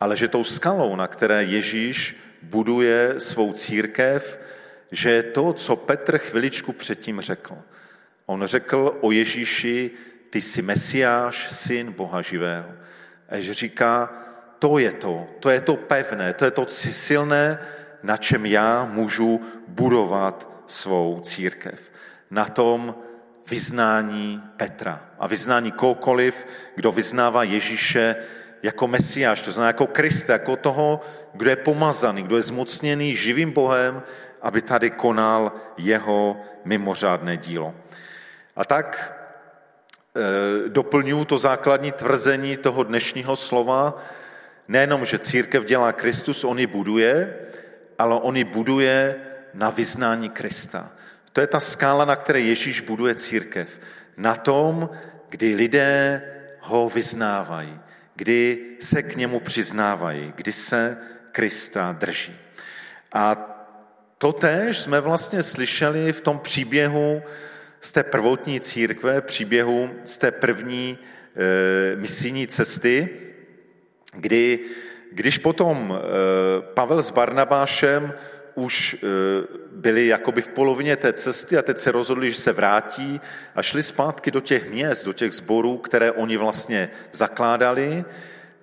ale 0.00 0.16
že 0.16 0.28
tou 0.28 0.44
skalou, 0.44 0.96
na 0.96 1.06
které 1.06 1.44
Ježíš 1.44 2.16
buduje 2.42 3.14
svou 3.18 3.52
církev, 3.52 4.40
že 4.90 5.10
je 5.10 5.22
to, 5.22 5.52
co 5.52 5.76
Petr 5.76 6.18
chviličku 6.18 6.72
předtím 6.72 7.20
řekl. 7.20 7.58
On 8.26 8.46
řekl 8.46 8.98
o 9.00 9.10
Ježíši, 9.10 9.90
ty 10.30 10.40
jsi 10.40 10.62
Mesiáš, 10.62 11.52
syn 11.52 11.92
Boha 11.92 12.22
živého. 12.22 12.68
A 13.28 13.36
Ježíš 13.36 13.56
říká, 13.56 14.12
to 14.58 14.78
je 14.78 14.92
to, 14.92 15.26
to 15.40 15.50
je 15.50 15.60
to 15.60 15.76
pevné, 15.76 16.32
to 16.32 16.44
je 16.44 16.50
to 16.50 16.66
silné, 16.68 17.58
na 18.02 18.16
čem 18.16 18.46
já 18.46 18.84
můžu 18.84 19.40
budovat 19.68 20.51
svou 20.72 21.20
církev. 21.20 21.92
Na 22.30 22.44
tom 22.44 22.94
vyznání 23.50 24.42
Petra 24.56 25.04
a 25.18 25.26
vyznání 25.26 25.72
kohokoliv, 25.72 26.46
kdo 26.74 26.92
vyznává 26.92 27.42
Ježíše 27.42 28.16
jako 28.62 28.88
Mesiáš, 28.88 29.42
to 29.42 29.50
znamená 29.50 29.68
jako 29.68 29.86
Krista, 29.86 30.32
jako 30.32 30.56
toho, 30.56 31.00
kdo 31.32 31.50
je 31.50 31.56
pomazaný, 31.56 32.22
kdo 32.22 32.36
je 32.36 32.42
zmocněný 32.42 33.14
živým 33.16 33.50
Bohem, 33.50 34.02
aby 34.42 34.62
tady 34.62 34.90
konal 34.90 35.52
jeho 35.76 36.40
mimořádné 36.64 37.36
dílo. 37.36 37.74
A 38.56 38.64
tak 38.64 39.18
e, 40.16 40.68
doplňuji 40.68 41.24
to 41.24 41.38
základní 41.38 41.92
tvrzení 41.92 42.56
toho 42.56 42.82
dnešního 42.82 43.36
slova, 43.36 43.98
nejenom, 44.68 45.04
že 45.04 45.18
církev 45.18 45.64
dělá 45.64 45.92
Kristus, 45.92 46.44
on 46.44 46.58
ji 46.58 46.66
buduje, 46.66 47.36
ale 47.98 48.14
on 48.20 48.36
ji 48.36 48.44
buduje 48.44 49.16
na 49.54 49.70
vyznání 49.70 50.30
Krista. 50.30 50.92
To 51.32 51.40
je 51.40 51.46
ta 51.46 51.60
skála, 51.60 52.04
na 52.04 52.16
které 52.16 52.40
Ježíš 52.40 52.80
buduje 52.80 53.14
církev. 53.14 53.80
Na 54.16 54.34
tom, 54.34 54.90
kdy 55.28 55.54
lidé 55.54 56.22
ho 56.60 56.88
vyznávají, 56.88 57.80
kdy 58.16 58.58
se 58.80 59.02
k 59.02 59.16
němu 59.16 59.40
přiznávají, 59.40 60.32
kdy 60.36 60.52
se 60.52 60.98
Krista 61.32 61.92
drží. 61.92 62.36
A 63.12 63.48
to 64.18 64.32
tež 64.32 64.78
jsme 64.78 65.00
vlastně 65.00 65.42
slyšeli 65.42 66.12
v 66.12 66.20
tom 66.20 66.38
příběhu 66.38 67.22
z 67.80 67.92
té 67.92 68.02
prvotní 68.02 68.60
církve, 68.60 69.20
příběhu 69.20 69.90
z 70.04 70.18
té 70.18 70.30
první 70.30 70.98
e, 70.98 71.96
misijní 71.96 72.46
cesty, 72.46 73.08
kdy, 74.14 74.58
když 75.12 75.38
potom 75.38 75.92
e, 75.92 76.62
Pavel 76.62 77.02
s 77.02 77.10
Barnabášem 77.10 78.12
už 78.54 78.94
e, 78.94 79.06
byli 79.72 80.06
jakoby 80.06 80.42
v 80.42 80.48
polovině 80.48 80.96
té 80.96 81.12
cesty 81.12 81.58
a 81.58 81.62
teď 81.62 81.78
se 81.78 81.92
rozhodli, 81.92 82.30
že 82.30 82.40
se 82.40 82.52
vrátí 82.52 83.20
a 83.54 83.62
šli 83.62 83.82
zpátky 83.82 84.30
do 84.30 84.40
těch 84.40 84.70
měst, 84.70 85.04
do 85.04 85.12
těch 85.12 85.32
zborů, 85.32 85.78
které 85.78 86.12
oni 86.12 86.36
vlastně 86.36 86.90
zakládali, 87.12 88.04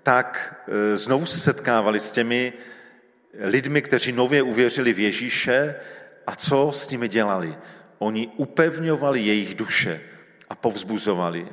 tak 0.03 0.55
e, 0.67 0.97
znovu 0.97 1.25
se 1.25 1.39
setkávali 1.39 1.99
s 1.99 2.11
těmi 2.11 2.53
lidmi, 3.39 3.81
kteří 3.81 4.11
nově 4.11 4.41
uvěřili 4.41 4.93
v 4.93 4.99
Ježíše 4.99 5.75
a 6.27 6.35
co 6.35 6.71
s 6.73 6.91
nimi 6.91 7.07
dělali? 7.07 7.57
Oni 7.97 8.27
upevňovali 8.37 9.19
jejich 9.19 9.55
duše 9.55 10.01
a 10.49 10.55
povzbuzovali. 10.55 11.47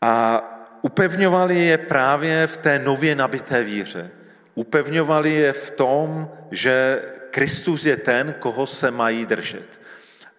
A 0.00 0.42
upevňovali 0.82 1.60
je 1.60 1.78
právě 1.78 2.46
v 2.46 2.56
té 2.56 2.78
nově 2.78 3.14
nabité 3.14 3.62
víře 3.62 4.10
upevňovali 4.54 5.30
je 5.30 5.52
v 5.52 5.70
tom, 5.70 6.30
že 6.50 7.02
Kristus 7.30 7.86
je 7.86 7.96
ten, 7.96 8.34
koho 8.38 8.66
se 8.66 8.90
mají 8.90 9.26
držet. 9.26 9.80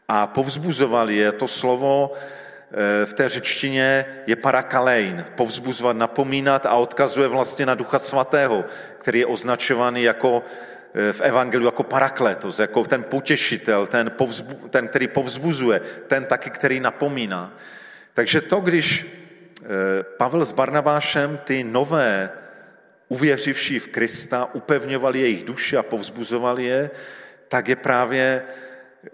A 0.07 0.27
povzbuzovali 0.27 1.15
je, 1.15 1.31
to 1.31 1.47
slovo 1.47 2.11
eh, 2.13 3.05
v 3.05 3.13
té 3.13 3.29
řečtině 3.29 4.05
je 4.27 4.35
parakalein, 4.35 5.25
povzbuzovat, 5.35 5.97
napomínat 5.97 6.65
a 6.65 6.73
odkazuje 6.73 7.27
vlastně 7.27 7.65
na 7.65 7.75
Ducha 7.75 7.99
Svatého, 7.99 8.65
který 8.97 9.19
je 9.19 9.25
označovaný 9.25 10.03
jako 10.03 10.43
eh, 10.93 11.13
v 11.13 11.21
Evangeliu 11.21 11.65
jako 11.65 11.83
parakletos, 11.83 12.59
jako 12.59 12.83
ten 12.83 13.03
potěšitel, 13.03 13.87
ten, 13.87 14.11
povzbu, 14.11 14.67
ten, 14.69 14.87
který 14.87 15.07
povzbuzuje, 15.07 15.81
ten 16.07 16.25
taky, 16.25 16.49
který 16.49 16.79
napomíná. 16.79 17.53
Takže 18.13 18.41
to, 18.41 18.59
když 18.59 19.05
eh, 19.63 20.03
Pavel 20.03 20.45
s 20.45 20.51
Barnabášem 20.51 21.39
ty 21.43 21.63
nové 21.63 22.29
uvěřivší 23.07 23.79
v 23.79 23.87
Krista, 23.87 24.49
upevňovali 24.53 25.19
jejich 25.19 25.43
duše 25.43 25.77
a 25.77 25.83
povzbuzovali 25.83 26.63
je, 26.63 26.89
tak 27.47 27.67
je 27.67 27.75
právě 27.75 28.43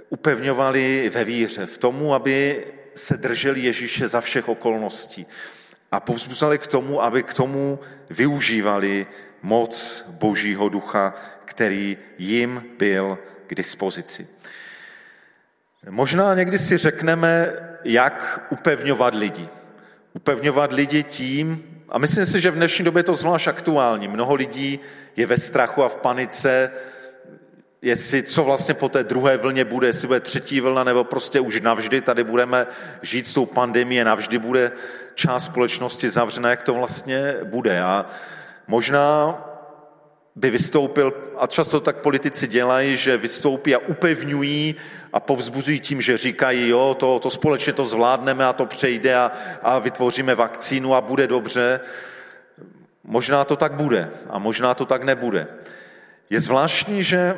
upevňovali 0.10 1.12
ve 1.14 1.24
víře, 1.24 1.66
v 1.66 1.78
tomu, 1.78 2.14
aby 2.14 2.66
se 2.96 3.18
drželi 3.18 3.62
Ježíše 3.62 4.08
za 4.08 4.22
všech 4.22 4.50
okolností. 4.50 5.26
A 5.92 6.00
povzbuzovali 6.00 6.58
k 6.58 6.68
tomu, 6.68 7.04
aby 7.04 7.24
k 7.24 7.34
tomu 7.34 7.80
využívali 8.10 9.08
moc 9.42 10.06
Božího 10.20 10.70
ducha, 10.70 11.14
který 11.46 11.98
jim 12.18 12.64
byl 12.78 13.20
k 13.48 13.56
dispozici. 13.56 14.28
Možná 15.90 16.36
někdy 16.36 16.60
si 16.60 16.78
řekneme, 16.78 17.54
jak 17.84 18.48
upevňovat 18.50 19.16
lidi. 19.16 19.50
Upevňovat 20.14 20.74
lidi 20.74 21.04
tím, 21.04 21.64
a 21.92 21.98
myslím 21.98 22.26
si, 22.26 22.40
že 22.40 22.52
v 22.52 22.56
dnešní 22.56 22.86
době 22.86 23.00
je 23.00 23.04
to 23.04 23.16
zvlášť 23.16 23.48
aktuální. 23.48 24.08
Mnoho 24.08 24.34
lidí 24.34 24.80
je 25.16 25.26
ve 25.26 25.38
strachu 25.38 25.84
a 25.84 25.90
v 25.90 25.98
panice, 25.98 26.72
jestli 27.82 28.24
co 28.24 28.44
vlastně 28.44 28.74
po 28.74 28.90
té 28.90 29.04
druhé 29.04 29.38
vlně 29.38 29.66
bude, 29.66 29.88
jestli 29.88 30.08
bude 30.08 30.20
třetí 30.20 30.62
vlna, 30.62 30.84
nebo 30.84 31.04
prostě 31.04 31.40
už 31.40 31.62
navždy 31.62 32.02
tady 32.02 32.24
budeme 32.24 32.68
žít 33.02 33.28
s 33.28 33.34
tou 33.34 33.46
pandemí 33.46 34.02
a 34.02 34.04
navždy 34.04 34.38
bude 34.38 34.72
část 35.16 35.46
společnosti 35.46 36.10
zavřena, 36.10 36.50
jak 36.50 36.64
to 36.64 36.74
vlastně 36.74 37.36
bude. 37.44 37.82
A 37.82 38.06
možná 38.68 39.38
by 40.36 40.50
vystoupil, 40.50 41.14
a 41.38 41.48
často 41.48 41.80
tak 41.80 41.98
politici 41.98 42.48
dělají, 42.48 42.98
že 42.98 43.18
vystoupí 43.18 43.76
a 43.76 43.80
upevňují 43.88 44.76
a 45.14 45.20
povzbuzují 45.20 45.80
tím, 45.80 46.02
že 46.02 46.18
říkají, 46.18 46.70
jo, 46.70 46.96
to, 47.00 47.20
to 47.20 47.30
společně 47.30 47.74
to 47.74 47.86
zvládneme 47.86 48.46
a 48.46 48.54
to 48.54 48.66
přejde 48.66 49.16
a, 49.16 49.32
a 49.64 49.80
vytvoříme 49.80 50.36
vakcínu 50.36 50.96
a 50.96 51.02
bude 51.02 51.28
dobře. 51.28 51.80
Možná 53.04 53.44
to 53.44 53.56
tak 53.56 53.74
bude 53.74 54.10
a 54.30 54.40
možná 54.40 54.74
to 54.74 54.86
tak 54.86 55.04
nebude. 55.04 55.48
Je 56.30 56.40
zvláštní, 56.40 57.04
že 57.04 57.38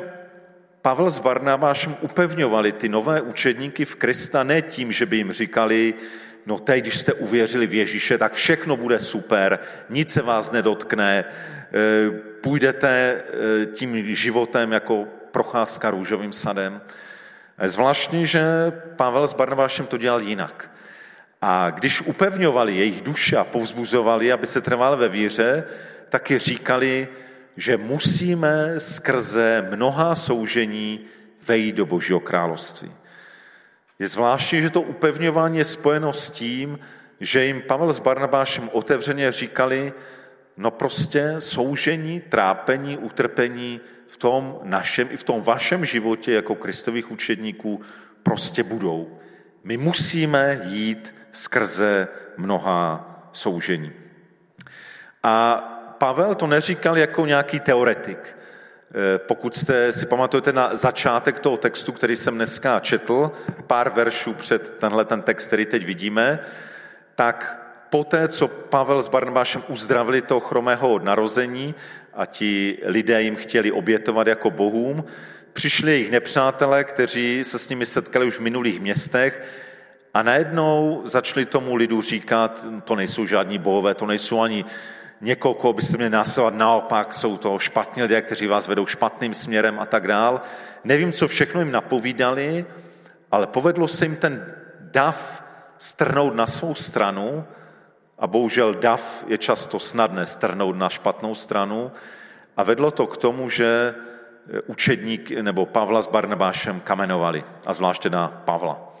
Pavel 0.82 1.10
s 1.10 1.18
Barnabášem 1.18 1.96
upevňovali 2.00 2.72
ty 2.72 2.88
nové 2.88 3.20
učedníky 3.20 3.84
v 3.84 3.96
Krista 3.96 4.42
ne 4.42 4.62
tím, 4.62 4.92
že 4.92 5.06
by 5.06 5.16
jim 5.16 5.32
říkali, 5.32 5.94
no 6.46 6.58
teď, 6.58 6.82
když 6.84 6.98
jste 6.98 7.12
uvěřili 7.12 7.66
v 7.66 7.74
Ježíše, 7.74 8.18
tak 8.18 8.32
všechno 8.32 8.76
bude 8.76 8.98
super, 8.98 9.58
nic 9.90 10.12
se 10.12 10.22
vás 10.22 10.52
nedotkne, 10.52 11.24
eh, 11.24 12.33
půjdete 12.44 12.88
eh, 12.88 13.66
tím 13.66 14.14
životem 14.14 14.72
jako 14.72 15.06
procházka 15.30 15.90
růžovým 15.90 16.32
sadem. 16.32 16.80
Je 17.62 17.68
zvláštní, 17.68 18.26
že 18.26 18.42
Pavel 18.96 19.28
s 19.28 19.34
Barnabášem 19.34 19.86
to 19.86 19.96
dělal 19.96 20.20
jinak. 20.20 20.70
A 21.42 21.70
když 21.70 22.02
upevňovali 22.02 22.76
jejich 22.76 23.00
duše 23.00 23.36
a 23.36 23.44
povzbuzovali, 23.44 24.32
aby 24.32 24.46
se 24.46 24.60
trvali 24.60 24.96
ve 24.96 25.08
víře, 25.08 25.64
taky 26.08 26.38
říkali, 26.38 27.08
že 27.56 27.76
musíme 27.76 28.74
skrze 28.78 29.68
mnoha 29.70 30.14
soužení 30.14 31.00
vejít 31.48 31.76
do 31.76 31.86
Božího 31.86 32.20
království. 32.20 32.92
Je 33.98 34.08
zvláštní, 34.08 34.62
že 34.62 34.70
to 34.70 34.80
upevňování 34.80 35.58
je 35.58 35.64
spojeno 35.64 36.12
s 36.12 36.30
tím, 36.30 36.78
že 37.20 37.44
jim 37.44 37.62
Pavel 37.62 37.92
s 37.92 37.98
Barnabášem 37.98 38.70
otevřeně 38.72 39.32
říkali, 39.32 39.92
no 40.56 40.70
prostě 40.70 41.34
soužení, 41.38 42.20
trápení, 42.20 42.98
utrpení 42.98 43.80
v 44.06 44.16
tom 44.16 44.60
našem 44.62 45.08
i 45.10 45.16
v 45.16 45.24
tom 45.24 45.42
vašem 45.42 45.84
životě 45.84 46.32
jako 46.32 46.54
kristových 46.54 47.10
učedníků 47.10 47.80
prostě 48.22 48.62
budou. 48.62 49.18
My 49.64 49.76
musíme 49.76 50.60
jít 50.64 51.14
skrze 51.32 52.08
mnoha 52.36 53.10
soužení. 53.32 53.92
A 55.22 55.54
Pavel 55.98 56.34
to 56.34 56.46
neříkal 56.46 56.98
jako 56.98 57.26
nějaký 57.26 57.60
teoretik. 57.60 58.36
Eh, 58.94 59.18
pokud 59.18 59.56
jste 59.56 59.92
si 59.92 60.06
pamatujete 60.06 60.52
na 60.52 60.76
začátek 60.76 61.40
toho 61.40 61.56
textu, 61.56 61.92
který 61.92 62.16
jsem 62.16 62.34
dneska 62.34 62.80
četl, 62.80 63.32
pár 63.66 63.90
veršů 63.90 64.34
před 64.34 64.70
tenhle 64.78 65.04
ten 65.04 65.22
text, 65.22 65.46
který 65.46 65.66
teď 65.66 65.86
vidíme, 65.86 66.38
tak 67.14 67.63
poté, 67.94 68.28
co 68.28 68.48
Pavel 68.48 69.02
s 69.02 69.08
Barnabášem 69.08 69.62
uzdravili 69.68 70.22
toho 70.22 70.40
chromého 70.40 70.98
narození 70.98 71.74
a 72.14 72.26
ti 72.26 72.78
lidé 72.84 73.22
jim 73.22 73.36
chtěli 73.36 73.72
obětovat 73.72 74.26
jako 74.26 74.50
bohům, 74.50 75.04
přišli 75.52 75.92
jejich 75.92 76.10
nepřátelé, 76.10 76.84
kteří 76.84 77.44
se 77.44 77.58
s 77.58 77.68
nimi 77.68 77.86
setkali 77.86 78.26
už 78.26 78.36
v 78.36 78.40
minulých 78.50 78.80
městech 78.80 79.42
a 80.14 80.22
najednou 80.22 81.02
začali 81.04 81.46
tomu 81.46 81.74
lidu 81.74 82.02
říkat, 82.02 82.66
to 82.84 82.96
nejsou 82.96 83.26
žádní 83.26 83.58
bohové, 83.58 83.94
to 83.94 84.06
nejsou 84.06 84.40
ani 84.40 84.64
někoho, 85.20 85.54
koho 85.54 85.72
byste 85.72 85.96
měli 85.96 86.10
následovat, 86.10 86.54
naopak 86.54 87.14
jsou 87.14 87.36
to 87.36 87.58
špatní 87.58 88.02
lidé, 88.02 88.22
kteří 88.22 88.46
vás 88.46 88.68
vedou 88.68 88.86
špatným 88.86 89.34
směrem 89.34 89.80
a 89.80 89.86
tak 89.86 90.06
dál. 90.06 90.40
Nevím, 90.84 91.12
co 91.12 91.28
všechno 91.28 91.60
jim 91.60 91.72
napovídali, 91.72 92.66
ale 93.30 93.46
povedlo 93.46 93.88
se 93.88 94.04
jim 94.04 94.16
ten 94.16 94.54
dav 94.80 95.44
strnout 95.78 96.34
na 96.34 96.46
svou 96.46 96.74
stranu 96.74 97.44
a 98.18 98.26
bohužel 98.26 98.74
dav 98.74 99.24
je 99.26 99.38
často 99.38 99.78
snadné 99.78 100.26
strnout 100.26 100.76
na 100.76 100.88
špatnou 100.88 101.34
stranu 101.34 101.92
a 102.56 102.62
vedlo 102.62 102.90
to 102.90 103.06
k 103.06 103.16
tomu, 103.16 103.50
že 103.50 103.94
učedník 104.66 105.30
nebo 105.30 105.66
Pavla 105.66 106.02
s 106.02 106.06
Barnabášem 106.06 106.80
kamenovali, 106.80 107.44
a 107.66 107.72
zvláště 107.72 108.10
na 108.10 108.28
Pavla. 108.44 108.94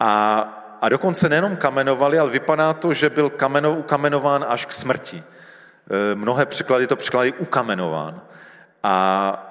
A, 0.00 0.40
a 0.80 0.88
dokonce 0.88 1.28
nejenom 1.28 1.56
kamenovali, 1.56 2.18
ale 2.18 2.30
vypadá 2.30 2.72
to, 2.72 2.92
že 2.92 3.10
byl 3.10 3.30
kameno, 3.30 3.74
ukamenován 3.74 4.44
až 4.48 4.66
k 4.66 4.72
smrti. 4.72 5.22
E, 5.22 6.14
mnohé 6.14 6.46
překlady 6.46 6.86
to 6.86 6.96
překlady 6.96 7.32
ukamenován. 7.32 8.22
A 8.82 9.50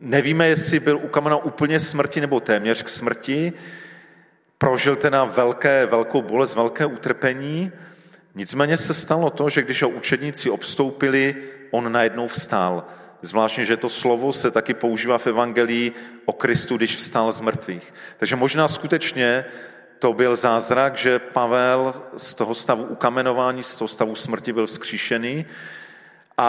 nevíme, 0.00 0.48
jestli 0.48 0.80
byl 0.80 0.96
ukamenován 0.96 1.46
úplně 1.46 1.80
smrti 1.80 2.20
nebo 2.20 2.40
téměř 2.40 2.82
k 2.82 2.88
smrti, 2.88 3.52
prožil 4.62 4.96
teda 4.96 5.24
velké, 5.24 5.86
velkou 5.86 6.22
bolest, 6.22 6.54
velké 6.54 6.86
utrpení, 6.86 7.72
nicméně 8.34 8.76
se 8.76 8.94
stalo 8.94 9.30
to, 9.30 9.50
že 9.50 9.62
když 9.62 9.82
ho 9.82 9.88
učedníci 9.88 10.50
obstoupili, 10.50 11.36
on 11.70 11.92
najednou 11.92 12.28
vstál. 12.28 12.84
Zvláštně, 13.22 13.64
že 13.64 13.76
to 13.76 13.88
slovo 13.88 14.32
se 14.32 14.50
taky 14.50 14.74
používá 14.74 15.18
v 15.18 15.26
Evangelii 15.26 15.92
o 16.24 16.32
Kristu, 16.32 16.76
když 16.76 16.96
vstal 16.96 17.32
z 17.32 17.40
mrtvých. 17.40 17.94
Takže 18.16 18.36
možná 18.36 18.68
skutečně 18.68 19.44
to 19.98 20.12
byl 20.12 20.36
zázrak, 20.36 20.96
že 20.96 21.18
Pavel 21.18 21.92
z 22.16 22.34
toho 22.34 22.54
stavu 22.54 22.84
ukamenování, 22.84 23.62
z 23.62 23.76
toho 23.76 23.88
stavu 23.88 24.14
smrti 24.14 24.52
byl 24.52 24.66
vzkříšený 24.66 25.46
a 26.38 26.48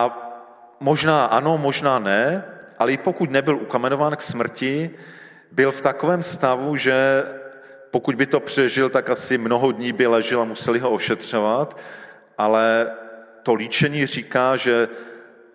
možná 0.80 1.26
ano, 1.26 1.58
možná 1.58 2.00
ne, 2.00 2.44
ale 2.80 2.94
i 2.94 2.98
pokud 2.98 3.32
nebyl 3.32 3.58
ukamenován 3.58 4.16
k 4.16 4.22
smrti, 4.22 4.90
byl 5.52 5.72
v 5.72 5.82
takovém 5.82 6.24
stavu, 6.24 6.76
že 6.76 7.24
pokud 7.94 8.16
by 8.16 8.26
to 8.26 8.40
přežil, 8.40 8.90
tak 8.90 9.10
asi 9.10 9.38
mnoho 9.38 9.72
dní 9.72 9.94
by 9.94 10.08
ležel 10.08 10.42
a 10.42 10.46
museli 10.46 10.80
ho 10.80 10.92
ošetřovat, 10.92 11.78
ale 12.38 12.92
to 13.44 13.54
líčení 13.54 14.06
říká, 14.06 14.56
že 14.56 14.90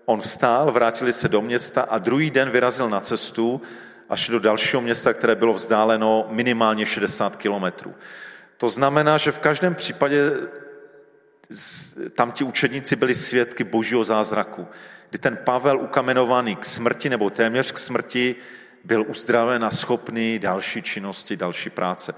On 0.04 0.20
vstál, 0.20 0.70
vrátili 0.72 1.12
se 1.12 1.28
do 1.28 1.42
města 1.42 1.82
a 1.82 1.98
druhý 1.98 2.30
den 2.30 2.50
vyrazil 2.50 2.90
na 2.90 3.00
cestu 3.00 3.62
až 4.08 4.28
do 4.28 4.38
dalšího 4.38 4.82
města, 4.82 5.12
které 5.12 5.34
bylo 5.34 5.52
vzdáleno 5.52 6.26
minimálně 6.30 6.86
60 6.86 7.36
kilometrů. 7.36 7.94
To 8.56 8.70
znamená, 8.70 9.18
že 9.18 9.32
v 9.32 9.38
každém 9.38 9.74
případě 9.74 10.30
tam 12.14 12.32
ti 12.32 12.44
učedníci 12.44 12.96
byli 12.96 13.14
svědky 13.14 13.64
božího 13.64 14.04
zázraku, 14.04 14.66
kdy 15.10 15.18
ten 15.18 15.38
Pavel 15.44 15.80
ukamenovaný 15.80 16.56
k 16.56 16.64
smrti 16.64 17.08
nebo 17.08 17.30
téměř 17.30 17.72
k 17.72 17.78
smrti 17.78 18.36
byl 18.84 19.04
uzdraven 19.08 19.64
a 19.64 19.70
schopný 19.70 20.38
další 20.38 20.82
činnosti, 20.82 21.36
další 21.36 21.70
práce. 21.70 22.14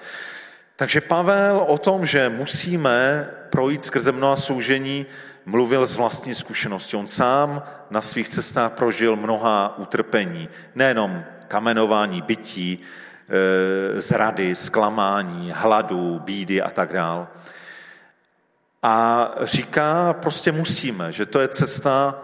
Takže 0.76 1.00
Pavel 1.00 1.64
o 1.68 1.78
tom, 1.78 2.06
že 2.06 2.28
musíme 2.28 3.30
projít 3.50 3.82
skrze 3.82 4.12
mnoha 4.12 4.36
soužení, 4.36 5.06
mluvil 5.46 5.86
z 5.86 5.94
vlastní 5.94 6.34
zkušenosti. 6.34 6.96
On 6.96 7.06
sám 7.06 7.62
na 7.90 8.00
svých 8.00 8.28
cestách 8.28 8.72
prožil 8.72 9.16
mnoha 9.16 9.78
utrpení, 9.78 10.48
nejenom 10.74 11.24
kamenování, 11.48 12.22
bytí, 12.22 12.78
e, 12.78 14.00
zrady, 14.00 14.54
zklamání, 14.54 15.52
hladu, 15.54 16.18
bídy 16.18 16.62
a 16.62 16.70
tak 16.70 16.92
dál. 16.92 17.28
A 18.82 19.26
říká, 19.42 20.12
prostě 20.12 20.52
musíme, 20.52 21.12
že 21.12 21.26
to 21.26 21.40
je 21.40 21.48
cesta, 21.48 22.22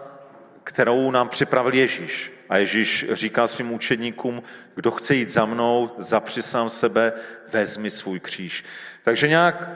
kterou 0.63 1.11
nám 1.11 1.29
připravil 1.29 1.73
Ježíš. 1.73 2.36
A 2.49 2.57
Ježíš 2.57 3.05
říká 3.11 3.47
svým 3.47 3.71
učedníkům, 3.71 4.43
kdo 4.75 4.91
chce 4.91 5.15
jít 5.15 5.29
za 5.29 5.45
mnou, 5.45 5.91
zapři 5.97 6.41
sám 6.41 6.69
sebe, 6.69 7.13
vezmi 7.51 7.91
svůj 7.91 8.19
kříž. 8.19 8.63
Takže 9.03 9.27
nějak 9.27 9.69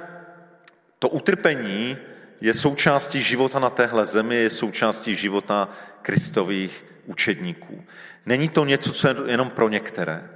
to 1.00 1.10
utrpení 1.10 1.98
je 2.42 2.54
součástí 2.54 3.22
života 3.22 3.60
na 3.60 3.70
téhle 3.70 4.06
zemi, 4.06 4.36
je 4.36 4.50
součástí 4.50 5.16
života 5.16 5.70
kristových 6.02 6.86
učedníků. 7.06 7.84
Není 8.26 8.50
to 8.50 8.66
něco, 8.66 8.94
co 8.94 9.08
je 9.08 9.16
jenom 9.28 9.50
pro 9.50 9.70
některé. 9.70 10.30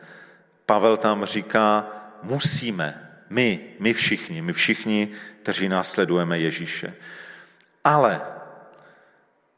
Pavel 0.66 0.98
tam 0.98 1.26
říká, 1.26 1.88
musíme, 2.24 3.18
my, 3.30 3.60
my 3.80 3.94
všichni, 3.94 4.42
my 4.42 4.54
všichni, 4.54 5.10
kteří 5.42 5.70
následujeme 5.70 6.40
Ježíše. 6.40 6.94
Ale 7.84 8.22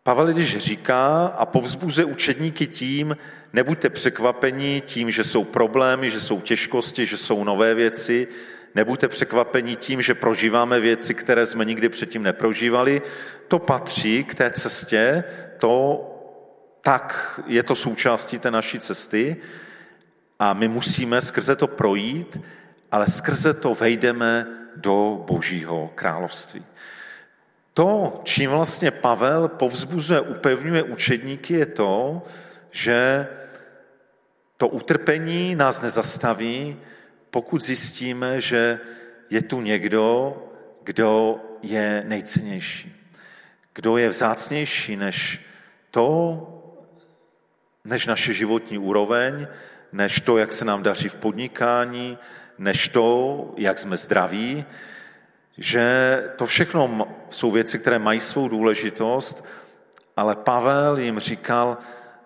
Pavel 0.08 0.34
když 0.34 0.58
říká 0.58 1.26
a 1.38 1.46
povzbuzuje 1.46 2.06
učedníky 2.06 2.68
tím, 2.68 3.18
nebuďte 3.54 3.90
překvapeni 3.90 4.82
tím, 4.86 5.12
že 5.12 5.24
jsou 5.24 5.44
problémy, 5.44 6.12
že 6.12 6.20
jsou 6.20 6.42
těžkosti, 6.42 7.06
že 7.06 7.18
jsou 7.18 7.44
nové 7.44 7.74
věci, 7.74 8.28
Nebuďte 8.76 9.08
překvapeni 9.08 9.76
tím, 9.76 10.02
že 10.02 10.14
prožíváme 10.14 10.80
věci, 10.80 11.14
které 11.14 11.46
jsme 11.46 11.66
nikdy 11.66 11.90
předtím 11.90 12.24
neprožívali. 12.24 13.02
To 13.48 13.60
patří 13.60 14.24
k 14.24 14.36
té 14.36 14.52
cestě, 14.52 15.24
to 15.58 16.02
tak 16.82 17.40
je 17.48 17.64
to 17.64 17.76
součástí 17.76 18.40
té 18.40 18.52
naší 18.52 18.80
cesty 18.80 19.38
a 20.40 20.54
my 20.54 20.68
musíme 20.68 21.22
skrze 21.22 21.56
to 21.56 21.68
projít, 21.68 22.42
ale 22.92 23.08
skrze 23.08 23.54
to 23.54 23.76
vejdeme 23.76 24.48
do 24.76 25.24
Božího 25.28 25.92
království. 25.96 26.64
To, 27.78 28.22
čím 28.24 28.50
vlastně 28.50 28.92
Pavel 28.92 29.48
povzbuzuje, 29.48 30.22
upevňuje 30.22 30.84
učedníky, 30.84 31.54
je 31.54 31.66
to, 31.66 32.22
že 32.72 33.28
to 34.58 34.68
utrpení 34.68 35.56
nás 35.56 35.82
nezastaví, 35.82 36.80
pokud 37.30 37.64
zjistíme, 37.64 38.42
že 38.42 38.80
je 39.30 39.42
tu 39.42 39.62
někdo, 39.62 40.38
kdo 40.84 41.40
je 41.62 42.04
nejcennější. 42.08 43.12
kdo 43.74 43.98
je 43.98 44.10
vzácnější 44.10 44.96
než 44.96 45.46
to, 45.92 46.42
než 47.86 48.06
naše 48.06 48.34
životní 48.34 48.78
úroveň, 48.78 49.48
než 49.92 50.22
to, 50.22 50.38
jak 50.38 50.54
se 50.54 50.66
nám 50.66 50.84
daří 50.84 51.10
v 51.10 51.16
podnikání, 51.16 52.18
než 52.58 52.88
to, 52.88 53.54
jak 53.58 53.80
jsme 53.80 53.98
zdraví, 53.98 54.66
že 55.58 56.24
to 56.36 56.46
všechno 56.46 57.08
jsou 57.30 57.52
věci, 57.52 57.80
které 57.80 58.00
mají 58.00 58.20
svou 58.20 58.48
důležitost, 58.48 59.46
ale 60.18 60.36
Pavel 60.36 61.00
jim 61.00 61.20
říkal, 61.20 61.78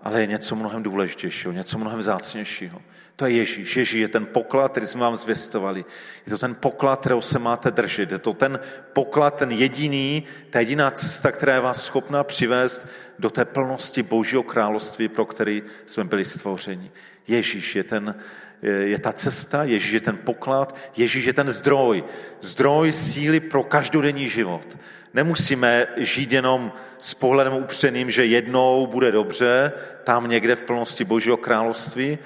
ale 0.03 0.21
je 0.21 0.27
něco 0.27 0.55
mnohem 0.55 0.83
důležitějšího, 0.83 1.53
něco 1.53 1.77
mnohem 1.77 1.99
vzácnějšího. 1.99 2.81
To 3.15 3.25
je 3.25 3.31
Ježíš. 3.31 3.77
Ježíš 3.77 4.01
je 4.01 4.07
ten 4.07 4.25
poklad, 4.25 4.71
který 4.71 4.85
jsme 4.85 5.01
vám 5.01 5.15
zvěstovali. 5.15 5.85
Je 6.25 6.29
to 6.29 6.37
ten 6.37 6.55
poklad, 6.55 6.99
kterého 6.99 7.21
se 7.21 7.39
máte 7.39 7.71
držet. 7.71 8.11
Je 8.11 8.17
to 8.17 8.33
ten 8.33 8.59
poklad, 8.93 9.35
ten 9.35 9.51
jediný, 9.51 10.23
ta 10.49 10.59
jediná 10.59 10.91
cesta, 10.91 11.31
která 11.31 11.53
je 11.53 11.59
vás 11.59 11.83
schopná 11.83 12.23
přivést 12.23 12.87
do 13.19 13.29
té 13.29 13.45
plnosti 13.45 14.03
Božího 14.03 14.43
království, 14.43 15.07
pro 15.07 15.25
který 15.25 15.63
jsme 15.85 16.03
byli 16.03 16.25
stvořeni. 16.25 16.91
Ježíš 17.27 17.75
je, 17.75 17.83
ten, 17.83 18.15
je 18.61 18.99
ta 18.99 19.13
cesta, 19.13 19.63
Ježíš 19.63 19.91
je 19.91 20.01
ten 20.01 20.17
poklad, 20.17 20.75
Ježíš 20.97 21.25
je 21.25 21.33
ten 21.33 21.49
zdroj. 21.49 22.03
Zdroj 22.41 22.91
síly 22.91 23.39
pro 23.39 23.63
každodenní 23.63 24.29
život. 24.29 24.77
Nemusíme 25.13 25.87
žít 25.97 26.31
jenom 26.31 26.73
s 26.97 27.13
pohledem 27.13 27.53
upřeným, 27.53 28.11
že 28.11 28.25
jednou 28.25 28.87
bude 28.87 29.11
dobře, 29.11 29.71
tam 30.03 30.29
někde 30.29 30.55
v 30.55 30.63
plnosti 30.63 31.03
Božího 31.03 31.37
království, 31.37 32.17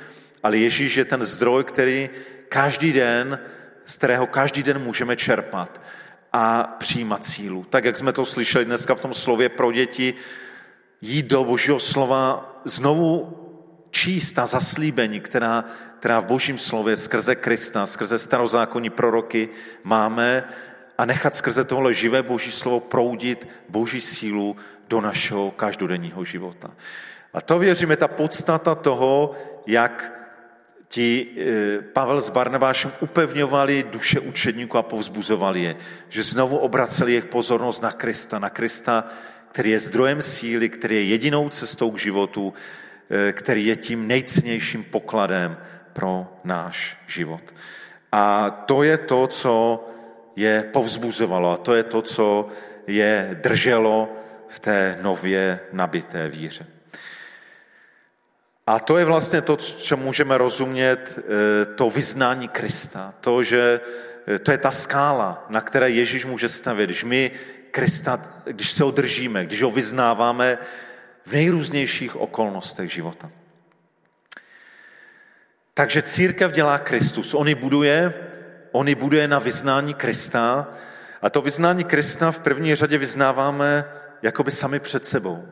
ale 0.43 0.57
Ježíš 0.57 0.95
je 0.95 1.05
ten 1.05 1.23
zdroj, 1.23 1.63
který 1.63 2.09
každý 2.49 2.93
den, 2.93 3.39
z 3.85 3.97
kterého 3.97 4.27
každý 4.27 4.63
den 4.63 4.79
můžeme 4.79 5.15
čerpat 5.15 5.81
a 6.33 6.63
přijímat 6.79 7.25
sílu. 7.25 7.65
Tak, 7.69 7.85
jak 7.85 7.97
jsme 7.97 8.13
to 8.13 8.25
slyšeli 8.25 8.65
dneska 8.65 8.95
v 8.95 9.01
tom 9.01 9.13
slově 9.13 9.49
pro 9.49 9.71
děti, 9.71 10.13
jít 11.01 11.25
do 11.25 11.43
Božího 11.43 11.79
slova, 11.79 12.61
znovu 12.65 13.41
číst 13.91 14.31
ta 14.31 14.45
zaslíbení, 14.45 15.19
která, 15.19 15.65
která 16.05 16.19
v 16.19 16.25
Božím 16.25 16.57
slově 16.57 16.97
skrze 16.97 17.35
Krista, 17.35 17.85
skrze 17.85 18.19
starozákonní 18.19 18.89
proroky 18.89 19.49
máme 19.83 20.43
a 20.97 21.05
nechat 21.05 21.35
skrze 21.35 21.63
tohle 21.63 21.93
živé 21.93 22.23
Boží 22.23 22.51
slovo 22.51 22.79
proudit 22.79 23.47
Boží 23.69 24.01
sílu 24.01 24.55
do 24.87 25.01
našeho 25.01 25.51
každodenního 25.51 26.25
života. 26.25 26.71
A 27.33 27.41
to 27.41 27.59
věříme, 27.59 27.97
ta 27.97 28.07
podstata 28.07 28.75
toho, 28.75 29.33
jak 29.67 30.13
ti 30.87 31.27
eh, 31.37 31.81
Pavel 31.81 32.21
s 32.21 32.29
Barnabášem 32.29 32.91
upevňovali 32.99 33.85
duše 33.89 34.19
učedníků 34.19 34.77
a 34.77 34.85
povzbuzovali 34.85 35.61
je, 35.63 35.75
že 36.09 36.23
znovu 36.23 36.57
obraceli 36.57 37.11
jejich 37.11 37.33
pozornost 37.33 37.81
na 37.81 37.91
Krista, 37.91 38.39
na 38.39 38.49
Krista, 38.49 39.09
který 39.49 39.71
je 39.71 39.79
zdrojem 39.79 40.21
síly, 40.21 40.69
který 40.69 40.95
je 40.95 41.03
jedinou 41.03 41.49
cestou 41.49 41.91
k 41.91 41.99
životu, 41.99 42.53
eh, 43.09 43.33
který 43.33 43.65
je 43.65 43.75
tím 43.75 44.07
nejcennějším 44.07 44.83
pokladem 44.83 45.57
pro 45.95 46.27
náš 46.43 46.97
život. 47.07 47.41
A 48.11 48.49
to 48.67 48.83
je 48.83 48.97
to, 48.97 49.27
co 49.27 49.55
je 50.35 50.63
povzbuzovalo 50.73 51.51
a 51.51 51.57
to 51.57 51.75
je 51.75 51.83
to, 51.83 52.01
co 52.01 52.47
je 52.87 53.39
drželo 53.43 54.11
v 54.47 54.59
té 54.59 54.97
nově 55.01 55.59
nabité 55.71 56.29
víře. 56.29 56.67
A 58.67 58.79
to 58.79 58.97
je 58.97 59.05
vlastně 59.05 59.41
to, 59.41 59.57
co 59.57 59.97
můžeme 59.97 60.37
rozumět, 60.37 61.19
eh, 61.19 61.65
to 61.65 61.89
vyznání 61.89 62.47
Krista. 62.47 63.13
To, 63.21 63.43
že 63.43 63.79
eh, 64.27 64.39
to 64.39 64.51
je 64.51 64.57
ta 64.57 64.71
skála, 64.71 65.45
na 65.49 65.61
které 65.61 65.89
Ježíš 65.89 66.25
může 66.25 66.49
stavit. 66.49 66.85
Když 66.85 67.03
my 67.03 67.31
Krista, 67.71 68.19
když 68.45 68.71
se 68.71 68.83
ho 68.83 68.91
držíme, 68.91 69.45
když 69.45 69.61
ho 69.63 69.71
vyznáváme 69.71 70.57
v 71.25 71.31
nejrůznějších 71.33 72.15
okolnostech 72.15 72.91
života. 72.91 73.31
Takže 75.77 76.01
církev 76.01 76.51
dělá 76.51 76.77
Kristus. 76.77 77.33
On 77.33 77.47
ji 77.47 77.55
buduje, 77.55 78.13
on 78.71 78.87
ji 78.87 78.95
buduje 78.95 79.27
na 79.27 79.39
vyznání 79.39 79.93
Krista 79.93 80.67
a 81.21 81.29
to 81.29 81.41
vyznání 81.41 81.83
Krista 81.83 82.31
v 82.31 82.39
první 82.39 82.75
řadě 82.75 82.97
vyznáváme 82.97 83.85
jakoby 84.21 84.51
sami 84.51 84.79
před 84.79 85.05
sebou. 85.05 85.47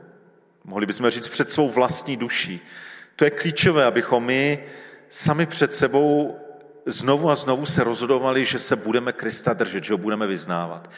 Mohli 0.64 0.86
bychom 0.86 1.10
říct 1.10 1.28
před 1.28 1.52
svou 1.52 1.70
vlastní 1.70 2.18
duší. 2.18 2.62
To 3.16 3.26
je 3.26 3.32
klíčové, 3.32 3.86
abychom 3.86 4.26
my 4.26 4.64
sami 5.10 5.46
před 5.46 5.76
sebou 5.76 6.40
znovu 6.86 7.30
a 7.30 7.36
znovu 7.36 7.66
se 7.66 7.84
rozhodovali, 7.84 8.46
že 8.46 8.60
se 8.60 8.76
budeme 8.76 9.14
Krista 9.14 9.54
držet, 9.54 9.84
že 9.84 9.94
ho 9.94 9.98
budeme 9.98 10.28
vyznávat. 10.28 10.90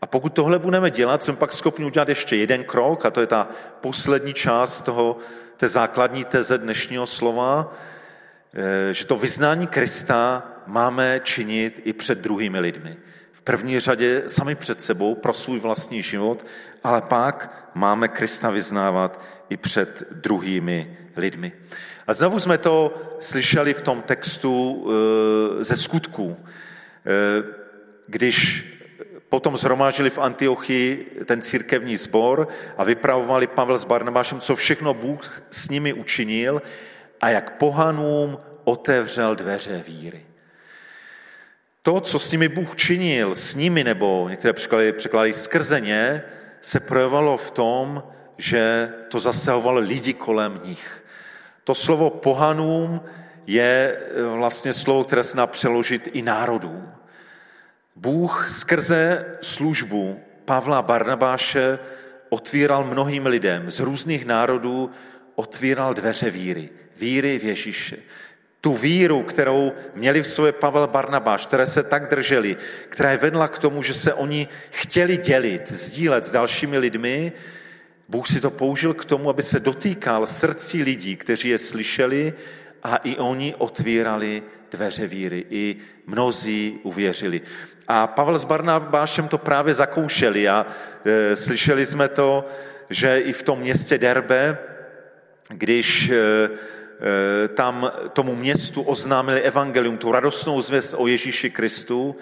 A 0.00 0.06
pokud 0.06 0.32
tohle 0.34 0.58
budeme 0.58 0.90
dělat, 0.90 1.24
jsem 1.24 1.36
pak 1.36 1.52
schopni 1.52 1.84
udělat 1.84 2.08
ještě 2.08 2.36
jeden 2.36 2.64
krok, 2.64 3.06
a 3.06 3.10
to 3.10 3.20
je 3.20 3.26
ta 3.26 3.48
poslední 3.80 4.34
část 4.34 4.80
toho, 4.80 5.16
té 5.56 5.68
základní 5.68 6.24
teze 6.24 6.58
dnešního 6.58 7.06
slova, 7.06 7.74
že 8.90 9.06
to 9.06 9.16
vyznání 9.16 9.66
Krista 9.66 10.42
máme 10.66 11.20
činit 11.24 11.80
i 11.84 11.92
před 11.92 12.18
druhými 12.18 12.60
lidmi. 12.60 12.96
V 13.32 13.42
první 13.42 13.80
řadě 13.80 14.22
sami 14.26 14.54
před 14.54 14.82
sebou 14.82 15.14
pro 15.14 15.34
svůj 15.34 15.58
vlastní 15.58 16.02
život, 16.02 16.46
ale 16.84 17.02
pak 17.02 17.70
máme 17.74 18.08
Krista 18.08 18.50
vyznávat 18.50 19.20
i 19.48 19.56
před 19.56 20.02
druhými 20.10 20.96
lidmi. 21.16 21.52
A 22.06 22.14
znovu 22.14 22.40
jsme 22.40 22.58
to 22.58 22.94
slyšeli 23.18 23.74
v 23.74 23.82
tom 23.82 24.02
textu 24.02 24.86
eh, 25.60 25.64
ze 25.64 25.76
skutků, 25.76 26.36
eh, 26.36 27.42
když 28.06 28.68
potom 29.28 29.56
zhromážili 29.56 30.10
v 30.10 30.18
Antiochii 30.18 31.16
ten 31.24 31.42
církevní 31.42 31.96
sbor 31.96 32.48
a 32.76 32.84
vypravovali 32.84 33.46
Pavel 33.46 33.78
s 33.78 33.84
Barnabášem, 33.84 34.40
co 34.40 34.56
všechno 34.56 34.94
Bůh 34.94 35.42
s 35.50 35.68
nimi 35.68 35.92
učinil 35.92 36.62
a 37.22 37.28
jak 37.28 37.56
pohanům 37.56 38.38
otevřel 38.64 39.34
dveře 39.34 39.82
víry. 39.86 40.26
To, 41.82 42.00
co 42.00 42.18
s 42.18 42.32
nimi 42.32 42.48
Bůh 42.48 42.76
činil, 42.76 43.34
s 43.34 43.54
nimi, 43.54 43.84
nebo 43.84 44.28
některé 44.28 44.52
překlady, 44.52 44.92
překlady 44.92 45.32
skrze 45.32 45.80
ně, 45.80 46.22
se 46.60 46.80
projevalo 46.80 47.36
v 47.36 47.50
tom, 47.50 48.02
že 48.38 48.92
to 49.08 49.20
zasahovalo 49.20 49.80
lidi 49.80 50.12
kolem 50.12 50.60
nich. 50.64 51.04
To 51.64 51.74
slovo 51.74 52.10
pohanům 52.10 53.00
je 53.46 53.98
eh, 53.98 54.22
vlastně 54.22 54.72
slovo, 54.72 55.04
které 55.04 55.24
se 55.24 55.36
dá 55.36 55.46
přeložit 55.46 56.08
i 56.12 56.22
národům. 56.22 56.92
Bůh 57.96 58.48
skrze 58.48 59.26
službu 59.42 60.20
Pavla 60.44 60.82
Barnabáše 60.82 61.78
otvíral 62.28 62.84
mnohým 62.84 63.26
lidem 63.26 63.70
z 63.70 63.80
různých 63.80 64.26
národů, 64.26 64.90
otvíral 65.34 65.94
dveře 65.94 66.30
víry. 66.30 66.70
Víry 67.02 67.38
v 67.38 67.44
Ježíše. 67.44 67.96
Tu 68.60 68.72
víru, 68.72 69.22
kterou 69.22 69.72
měli 69.94 70.22
v 70.22 70.26
sobě 70.26 70.52
Pavel 70.52 70.86
Barnabáš, 70.86 71.46
které 71.46 71.66
se 71.66 71.82
tak 71.82 72.10
drželi, 72.10 72.56
která 72.88 73.10
je 73.10 73.16
vedla 73.16 73.48
k 73.48 73.58
tomu, 73.58 73.82
že 73.82 73.94
se 73.94 74.14
oni 74.14 74.48
chtěli 74.70 75.16
dělit, 75.16 75.72
sdílet 75.72 76.24
s 76.24 76.30
dalšími 76.30 76.78
lidmi, 76.78 77.32
Bůh 78.08 78.28
si 78.28 78.40
to 78.40 78.50
použil 78.50 78.94
k 78.94 79.04
tomu, 79.04 79.30
aby 79.30 79.42
se 79.42 79.60
dotýkal 79.60 80.26
srdcí 80.26 80.82
lidí, 80.82 81.16
kteří 81.16 81.48
je 81.48 81.58
slyšeli 81.58 82.32
a 82.82 82.96
i 82.96 83.16
oni 83.16 83.54
otvírali 83.58 84.42
dveře 84.70 85.06
víry. 85.06 85.44
I 85.50 85.76
mnozí 86.06 86.78
uvěřili. 86.82 87.42
A 87.88 88.06
Pavel 88.06 88.38
s 88.38 88.44
Barnabášem 88.44 89.28
to 89.28 89.38
právě 89.38 89.74
zakoušeli 89.74 90.48
a 90.48 90.66
e, 91.04 91.36
slyšeli 91.36 91.86
jsme 91.86 92.08
to, 92.08 92.46
že 92.90 93.18
i 93.18 93.32
v 93.32 93.42
tom 93.42 93.58
městě 93.58 93.98
Derbe, 93.98 94.58
když 95.48 96.10
e, 96.10 96.50
tam 97.54 97.92
tomu 98.12 98.34
městu 98.34 98.82
oznámili 98.82 99.40
evangelium, 99.40 99.98
tu 99.98 100.12
radostnou 100.12 100.62
zvěst 100.62 100.94
o 100.96 101.06
Ježíši 101.06 101.50
Kristu 101.50 102.16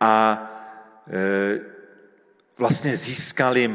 a 0.00 0.42
e, 1.12 1.58
vlastně 2.58 2.96
získali 2.96 3.74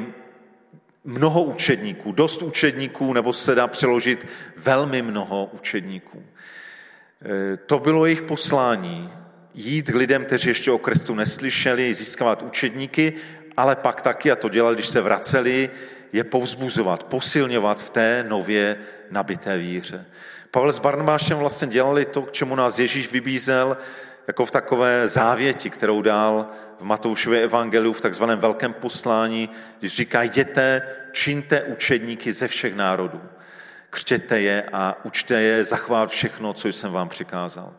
mnoho 1.04 1.44
učedníků, 1.44 2.12
dost 2.12 2.42
učedníků, 2.42 3.14
nebo 3.14 3.34
se 3.34 3.56
dá 3.56 3.68
přeložit 3.68 4.28
velmi 4.58 5.02
mnoho 5.02 5.50
učedníků. 5.54 6.24
E, 6.24 7.58
to 7.58 7.80
bylo 7.80 8.06
jejich 8.06 8.22
poslání, 8.22 9.14
jít 9.54 9.92
k 9.92 9.96
lidem, 9.96 10.26
kteří 10.26 10.50
ještě 10.50 10.72
o 10.72 10.78
Kristu 10.78 11.16
neslyšeli, 11.16 11.94
získávat 11.94 12.44
učedníky, 12.44 13.14
ale 13.58 13.76
pak 13.76 14.02
taky, 14.02 14.32
a 14.32 14.36
to 14.36 14.50
dělali, 14.50 14.76
když 14.76 14.88
se 14.88 15.02
vraceli, 15.02 15.70
je 16.14 16.24
povzbuzovat, 16.24 17.04
posilňovat 17.04 17.82
v 17.82 17.90
té 17.90 18.26
nově 18.28 18.78
nabité 19.10 19.58
víře. 19.58 20.06
Pavel 20.52 20.72
s 20.72 20.80
Barnabášem 20.80 21.38
vlastně 21.38 21.68
dělali 21.68 22.06
to, 22.06 22.22
k 22.22 22.32
čemu 22.32 22.56
nás 22.56 22.80
Ježíš 22.80 23.12
vybízel, 23.12 23.78
jako 24.28 24.46
v 24.46 24.52
takové 24.52 25.08
závěti, 25.08 25.70
kterou 25.70 26.02
dal 26.02 26.48
v 26.80 26.84
Matoušově 26.84 27.44
evangeliu 27.44 27.94
v 27.94 28.02
takzvaném 28.02 28.40
velkém 28.40 28.74
poslání, 28.74 29.50
když 29.80 29.96
říká, 29.96 30.24
jděte, 30.24 30.82
čiňte 31.12 31.64
učedníky 31.64 32.34
ze 32.34 32.48
všech 32.48 32.76
národů. 32.76 33.22
Křtěte 33.90 34.40
je 34.40 34.64
a 34.74 34.98
učte 35.04 35.42
je 35.42 35.64
zachvát 35.64 36.10
všechno, 36.10 36.54
co 36.54 36.68
jsem 36.68 36.92
vám 36.92 37.10
přikázal. 37.10 37.74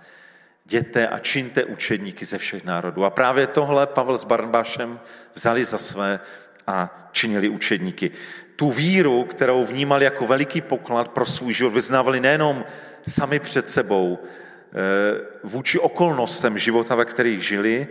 Jděte 0.66 1.08
a 1.08 1.18
čiňte 1.18 1.64
učedníky 1.64 2.24
ze 2.24 2.38
všech 2.38 2.64
národů. 2.64 3.04
A 3.04 3.10
právě 3.10 3.46
tohle 3.46 3.86
Pavel 3.86 4.18
s 4.18 4.24
Barnbašem 4.24 5.00
vzali 5.34 5.64
za 5.64 5.78
své 5.78 6.20
a 6.66 7.08
činili 7.12 7.48
učedníky. 7.48 8.10
Tu 8.56 8.70
víru, 8.70 9.24
kterou 9.24 9.64
vnímali 9.64 10.04
jako 10.04 10.26
veliký 10.26 10.60
poklad 10.60 11.08
pro 11.08 11.26
svůj 11.26 11.52
život, 11.52 11.70
vyznávali 11.70 12.20
nejenom 12.20 12.64
sami 13.02 13.38
před 13.38 13.68
sebou, 13.68 14.18
eh, 14.18 14.76
vůči 15.44 15.78
okolnostem 15.78 16.58
života, 16.58 16.94
ve 16.94 17.04
kterých 17.04 17.42
žili, 17.42 17.86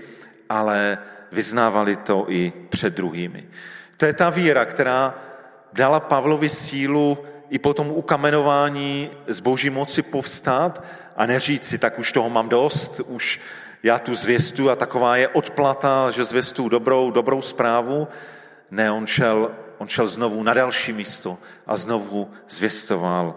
ale 0.49 0.97
vyznávali 1.32 1.95
to 1.95 2.25
i 2.30 2.54
před 2.69 2.93
druhými. 2.93 3.47
To 3.97 4.06
je 4.06 4.13
ta 4.13 4.30
víra, 4.30 4.65
která 4.65 5.15
dala 5.73 5.99
Pavlovi 5.99 6.49
sílu 6.49 7.17
i 7.49 7.60
po 7.60 7.73
tom 7.73 7.91
ukamenování 7.91 9.12
z 9.28 9.39
boží 9.39 9.69
moci 9.69 10.01
povstat 10.01 10.84
a 11.15 11.25
neříct 11.25 11.65
si, 11.65 11.78
tak 11.78 11.99
už 11.99 12.12
toho 12.12 12.30
mám 12.30 12.49
dost, 12.49 12.99
už 12.99 13.39
já 13.84 13.99
tu 13.99 14.15
zvěstu 14.15 14.69
a 14.69 14.75
taková 14.75 15.17
je 15.17 15.28
odplata, 15.28 16.12
že 16.12 16.25
zvěstu 16.25 16.69
dobrou, 16.69 17.12
dobrou 17.12 17.41
zprávu. 17.41 18.08
Ne, 18.71 18.91
on 18.91 19.08
šel, 19.08 19.51
on 19.77 19.88
šel 19.88 20.07
znovu 20.07 20.43
na 20.43 20.53
další 20.53 20.93
místo 20.93 21.38
a 21.67 21.77
znovu 21.77 22.31
zvěstoval 22.49 23.35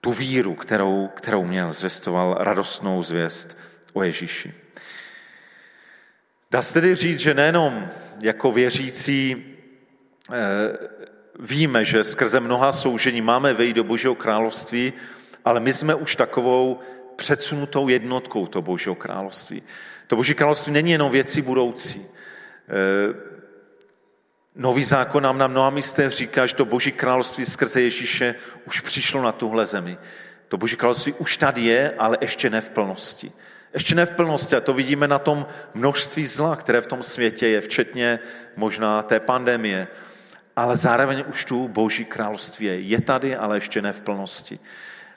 tu 0.00 0.12
víru, 0.12 0.54
kterou, 0.54 1.10
kterou 1.14 1.44
měl, 1.44 1.72
zvěstoval 1.72 2.36
radostnou 2.40 3.02
zvěst 3.02 3.58
o 3.92 4.02
Ježíši. 4.02 4.54
Dá 6.50 6.62
se 6.62 6.74
tedy 6.74 6.94
říct, 6.94 7.18
že 7.18 7.34
nejenom 7.34 7.88
jako 8.20 8.52
věřící 8.52 9.44
eh, 10.32 10.36
víme, 11.38 11.84
že 11.84 12.04
skrze 12.04 12.40
mnoha 12.40 12.72
soužení 12.72 13.20
máme 13.20 13.54
vejít 13.54 13.76
do 13.76 13.84
Božího 13.84 14.14
království, 14.14 14.92
ale 15.44 15.60
my 15.60 15.72
jsme 15.72 15.94
už 15.94 16.16
takovou 16.16 16.80
předsunutou 17.16 17.88
jednotkou 17.88 18.46
to 18.46 18.62
Božího 18.62 18.94
království. 18.94 19.62
To 20.06 20.16
Boží 20.16 20.34
království 20.34 20.72
není 20.72 20.90
jenom 20.90 21.10
věci 21.10 21.42
budoucí. 21.42 22.06
Nový 24.56 24.84
zákon 24.84 25.22
nám 25.22 25.38
na 25.38 25.46
mnoha 25.46 25.70
místech 25.70 26.10
říká, 26.10 26.46
že 26.46 26.54
to 26.54 26.64
Boží 26.64 26.92
království 26.92 27.44
skrze 27.44 27.82
Ježíše 27.82 28.34
už 28.66 28.80
přišlo 28.80 29.22
na 29.22 29.32
tuhle 29.32 29.66
zemi. 29.66 29.98
To 30.48 30.56
Boží 30.56 30.76
království 30.76 31.12
už 31.12 31.36
tady 31.36 31.62
je, 31.62 31.94
ale 31.98 32.18
ještě 32.20 32.50
ne 32.50 32.60
v 32.60 32.70
plnosti. 32.70 33.32
Ještě 33.74 33.94
ne 33.94 34.06
v 34.06 34.10
plnosti 34.10 34.56
a 34.56 34.60
to 34.60 34.74
vidíme 34.74 35.08
na 35.08 35.18
tom 35.18 35.46
množství 35.74 36.26
zla, 36.26 36.56
které 36.56 36.80
v 36.80 36.86
tom 36.86 37.02
světě 37.02 37.48
je, 37.48 37.60
včetně 37.60 38.18
možná 38.56 39.02
té 39.02 39.20
pandemie. 39.20 39.88
Ale 40.56 40.76
zároveň 40.76 41.24
už 41.28 41.44
tu 41.44 41.68
Boží 41.68 42.04
království 42.04 42.66
je. 42.66 42.80
Je 42.80 43.00
tady, 43.00 43.36
ale 43.36 43.56
ještě 43.56 43.82
ne 43.82 43.92
v 43.92 44.00
plnosti. 44.00 44.58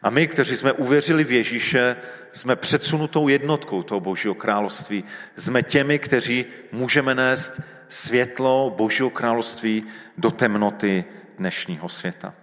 A 0.06 0.10
my, 0.10 0.28
kteří 0.28 0.56
jsme 0.56 0.72
uvěřili 0.72 1.24
v 1.24 1.32
Ježíše, 1.32 1.96
jsme 2.32 2.56
předsunutou 2.56 3.28
jednotkou 3.28 3.84
toho 3.84 4.00
Božího 4.00 4.36
království. 4.36 5.04
Jsme 5.36 5.64
těmi, 5.64 6.00
kteří 6.00 6.46
můžeme 6.72 7.16
nést 7.16 7.62
světlo 7.90 8.74
Božího 8.78 9.10
království 9.10 9.84
do 10.18 10.32
temnoty 10.32 11.06
dnešního 11.38 11.90
světa. 11.90 12.34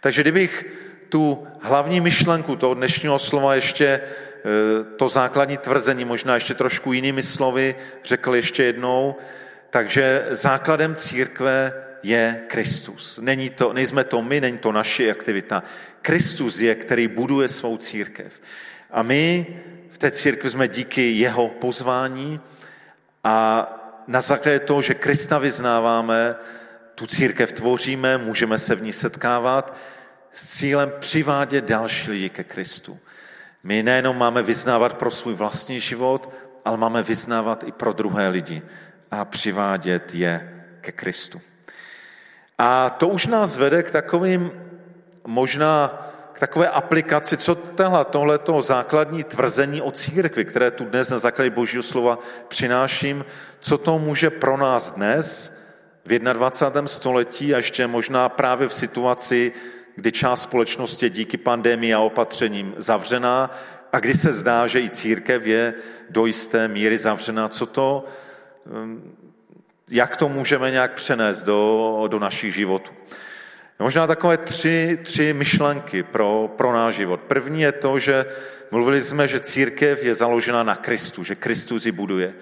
Takže 0.00 0.22
kdybych 0.22 0.66
tu 1.08 1.46
hlavní 1.60 2.00
myšlenku 2.00 2.56
toho 2.56 2.74
dnešního 2.74 3.18
slova 3.18 3.54
ještě 3.54 3.86
e, 3.86 4.00
to 4.96 5.08
základní 5.08 5.56
tvrzení, 5.56 6.04
možná 6.04 6.34
ještě 6.34 6.54
trošku 6.54 6.92
jinými 6.92 7.22
slovy, 7.22 7.74
řekl 8.04 8.34
ještě 8.34 8.64
jednou, 8.64 9.16
takže 9.70 10.26
základem 10.30 10.94
církve 10.94 11.72
je 12.02 12.42
Kristus. 12.46 13.18
Není 13.22 13.50
to, 13.50 13.72
nejsme 13.72 14.04
to 14.04 14.22
my, 14.22 14.40
není 14.40 14.58
to 14.58 14.72
naše 14.72 15.10
aktivita. 15.10 15.62
Kristus 16.02 16.60
je, 16.60 16.74
který 16.74 17.08
buduje 17.08 17.48
svou 17.48 17.76
církev. 17.76 18.40
A 18.90 19.02
my 19.02 19.46
v 19.88 19.98
té 19.98 20.10
církvi 20.10 20.50
jsme 20.50 20.68
díky 20.68 21.10
jeho 21.10 21.48
pozvání 21.48 22.40
a 23.24 23.66
na 24.06 24.20
základě 24.20 24.58
toho, 24.58 24.82
že 24.82 24.94
Krista 24.94 25.38
vyznáváme, 25.38 26.34
tu 26.94 27.06
církev 27.06 27.52
tvoříme, 27.52 28.18
můžeme 28.18 28.58
se 28.58 28.74
v 28.74 28.82
ní 28.82 28.92
setkávat 28.92 29.76
s 30.32 30.58
cílem 30.58 30.92
přivádět 31.00 31.64
další 31.64 32.10
lidi 32.10 32.28
ke 32.28 32.44
Kristu. 32.44 32.98
My 33.62 33.82
nejenom 33.82 34.18
máme 34.18 34.42
vyznávat 34.42 34.94
pro 34.94 35.10
svůj 35.10 35.34
vlastní 35.34 35.80
život, 35.80 36.34
ale 36.64 36.76
máme 36.76 37.02
vyznávat 37.02 37.64
i 37.66 37.72
pro 37.72 37.92
druhé 37.92 38.28
lidi 38.28 38.62
a 39.10 39.24
přivádět 39.24 40.14
je 40.14 40.64
ke 40.80 40.92
Kristu. 40.92 41.40
A 42.62 42.90
to 42.90 43.08
už 43.08 43.26
nás 43.26 43.56
vede 43.56 43.82
k 43.82 43.90
takovým 43.90 44.52
možná 45.26 46.02
k 46.32 46.38
takové 46.40 46.68
aplikaci, 46.68 47.36
co 47.36 47.54
tohle, 47.54 48.04
tohleto 48.04 48.62
základní 48.62 49.24
tvrzení 49.24 49.82
o 49.82 49.90
církvi, 49.90 50.44
které 50.44 50.70
tu 50.70 50.84
dnes 50.84 51.10
na 51.10 51.18
základě 51.18 51.50
božího 51.50 51.82
slova 51.82 52.18
přináším, 52.48 53.24
co 53.60 53.78
to 53.78 53.98
může 53.98 54.30
pro 54.30 54.56
nás 54.56 54.90
dnes 54.90 55.56
v 56.04 56.18
21. 56.18 56.86
století 56.86 57.54
a 57.54 57.56
ještě 57.56 57.86
možná 57.86 58.28
právě 58.28 58.68
v 58.68 58.74
situaci, 58.74 59.52
kdy 59.96 60.12
část 60.12 60.42
společnosti 60.42 61.06
je 61.06 61.10
díky 61.10 61.36
pandemii 61.36 61.94
a 61.94 62.00
opatřením 62.00 62.74
zavřená 62.76 63.50
a 63.92 64.00
kdy 64.00 64.14
se 64.14 64.32
zdá, 64.32 64.66
že 64.66 64.82
i 64.82 64.90
církev 64.90 65.46
je 65.46 65.74
do 66.10 66.26
jisté 66.26 66.68
míry 66.68 66.98
zavřená. 66.98 67.48
Co 67.48 67.66
to, 67.66 68.04
jak 69.90 70.16
to 70.16 70.28
můžeme 70.28 70.70
nějak 70.70 70.94
přenést 70.94 71.42
do, 71.42 72.04
do 72.08 72.18
našich 72.18 72.54
životů. 72.54 72.92
Možná 73.78 74.06
takové 74.06 74.36
tři, 74.36 74.98
tři 75.02 75.32
myšlenky 75.32 76.02
pro, 76.02 76.50
pro 76.56 76.72
náš 76.72 76.94
život. 76.94 77.20
První 77.20 77.60
je 77.60 77.72
to, 77.72 77.98
že 77.98 78.26
mluvili 78.70 79.02
jsme, 79.02 79.28
že 79.28 79.40
církev 79.40 80.04
je 80.04 80.14
založena 80.14 80.62
na 80.62 80.76
Kristu, 80.76 81.24
že 81.24 81.34
Kristus 81.34 81.86
ji 81.86 81.92
buduje. 81.92 82.34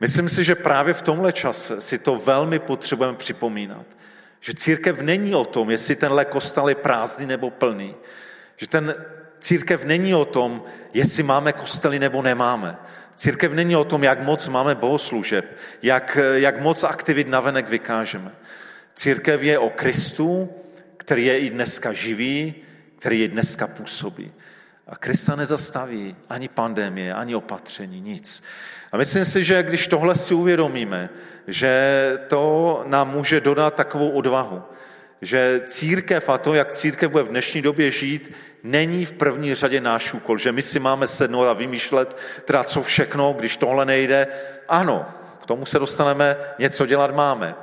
Myslím 0.00 0.28
si, 0.28 0.44
že 0.44 0.54
právě 0.54 0.94
v 0.94 1.02
tomhle 1.02 1.32
čase 1.32 1.80
si 1.80 1.98
to 1.98 2.16
velmi 2.16 2.58
potřebujeme 2.58 3.16
připomínat. 3.16 3.86
Že 4.40 4.54
církev 4.54 5.00
není 5.00 5.34
o 5.34 5.44
tom, 5.44 5.70
jestli 5.70 5.96
tenhle 5.96 6.24
kostel 6.24 6.68
je 6.68 6.74
prázdný 6.74 7.26
nebo 7.26 7.50
plný. 7.50 7.94
Že 8.56 8.66
ten 8.66 8.94
církev 9.40 9.84
není 9.84 10.14
o 10.14 10.24
tom, 10.24 10.62
jestli 10.94 11.22
máme 11.22 11.52
kostely 11.52 11.98
nebo 11.98 12.22
nemáme. 12.22 12.76
Církev 13.20 13.52
není 13.52 13.76
o 13.76 13.84
tom, 13.84 14.04
jak 14.04 14.22
moc 14.22 14.48
máme 14.48 14.74
bohoslužeb, 14.74 15.56
jak, 15.82 16.18
jak 16.34 16.60
moc 16.60 16.84
aktivit 16.84 17.28
navenek 17.28 17.68
vykážeme. 17.68 18.32
Církev 18.94 19.42
je 19.42 19.58
o 19.58 19.70
Kristu, 19.70 20.48
který 20.96 21.24
je 21.24 21.38
i 21.38 21.50
dneska 21.50 21.92
živý, 21.92 22.54
který 22.98 23.20
je 23.20 23.28
dneska 23.28 23.66
působí. 23.66 24.32
A 24.86 24.96
Krista 24.96 25.36
nezastaví 25.36 26.16
ani 26.28 26.48
pandemie, 26.48 27.14
ani 27.14 27.34
opatření, 27.34 28.00
nic. 28.00 28.42
A 28.92 28.96
myslím 28.96 29.24
si, 29.24 29.44
že 29.44 29.62
když 29.62 29.86
tohle 29.86 30.14
si 30.14 30.34
uvědomíme, 30.34 31.08
že 31.46 32.18
to 32.28 32.82
nám 32.86 33.10
může 33.10 33.40
dodat 33.40 33.74
takovou 33.74 34.10
odvahu, 34.10 34.62
že 35.22 35.60
církev 35.64 36.28
a 36.28 36.38
to, 36.38 36.54
jak 36.54 36.70
církev 36.70 37.10
bude 37.10 37.22
v 37.22 37.28
dnešní 37.28 37.62
době 37.62 37.90
žít, 37.90 38.32
není 38.62 39.04
v 39.04 39.12
první 39.12 39.54
řadě 39.54 39.80
náš 39.80 40.14
úkol, 40.14 40.38
že 40.38 40.52
my 40.52 40.62
si 40.62 40.78
máme 40.78 41.06
sednout 41.06 41.46
a 41.46 41.52
vymýšlet, 41.52 42.16
teda 42.44 42.64
co 42.64 42.82
všechno, 42.82 43.32
když 43.38 43.56
tohle 43.56 43.86
nejde. 43.86 44.26
Ano, 44.68 45.06
k 45.42 45.46
tomu 45.46 45.66
se 45.66 45.78
dostaneme, 45.78 46.36
něco 46.58 46.86
dělat 46.86 47.14
máme. 47.14 47.54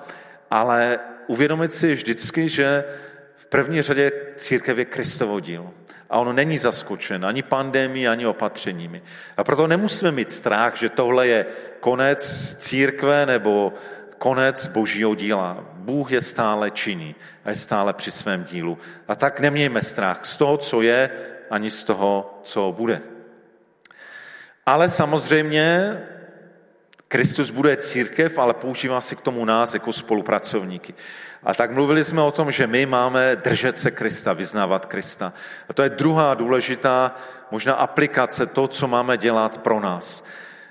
Ale 0.52 1.00
uvědomit 1.28 1.74
si 1.74 1.94
vždycky, 1.94 2.50
že 2.50 2.84
v 3.36 3.46
první 3.46 3.82
řadě 3.82 4.12
církev 4.36 4.78
je 4.78 4.86
Kristovo 4.86 5.40
dílo. 5.40 5.74
A 6.10 6.20
ono 6.20 6.34
není 6.34 6.58
zaskočen 6.58 7.26
ani 7.26 7.44
pandemí, 7.44 8.08
ani 8.08 8.26
opatřeními. 8.26 9.02
A 9.38 9.44
proto 9.44 9.68
nemusíme 9.68 10.12
mít 10.12 10.32
strach, 10.32 10.78
že 10.78 10.90
tohle 10.90 11.28
je 11.28 11.46
konec 11.80 12.56
církve 12.56 13.26
nebo 13.26 13.74
konec 14.18 14.68
božího 14.68 15.16
díla. 15.16 15.66
Bůh 15.74 16.12
je 16.12 16.22
stále 16.22 16.72
činí 16.72 17.16
a 17.48 17.50
je 17.50 17.56
stále 17.56 17.94
při 17.94 18.12
svém 18.12 18.44
dílu. 18.44 18.78
A 19.08 19.16
tak 19.16 19.40
nemějme 19.40 19.82
strach 19.82 20.26
z 20.26 20.38
toho, 20.38 20.58
co 20.58 20.82
je, 20.82 21.10
ani 21.50 21.70
z 21.70 21.84
toho, 21.84 22.40
co 22.44 22.74
bude. 22.78 23.02
Ale 24.66 24.90
samozřejmě 24.90 25.98
Kristus 27.08 27.50
bude 27.50 27.78
církev, 27.78 28.38
ale 28.38 28.54
používá 28.54 29.02
si 29.02 29.16
k 29.16 29.22
tomu 29.22 29.46
nás 29.46 29.74
jako 29.74 29.94
spolupracovníky. 29.94 30.94
A 31.44 31.54
tak 31.54 31.72
mluvili 31.72 32.04
jsme 32.04 32.22
o 32.22 32.32
tom, 32.32 32.52
že 32.52 32.68
my 32.68 32.86
máme 32.86 33.36
držet 33.36 33.78
se 33.78 33.92
Krista, 33.92 34.34
vyznávat 34.34 34.86
Krista. 34.86 35.34
A 35.70 35.74
to 35.74 35.84
je 35.84 35.90
druhá 35.90 36.34
důležitá 36.34 37.16
možná 37.52 37.74
aplikace, 37.74 38.46
to, 38.46 38.68
co 38.68 38.88
máme 38.88 39.18
dělat 39.18 39.58
pro 39.58 39.80
nás. 39.80 40.26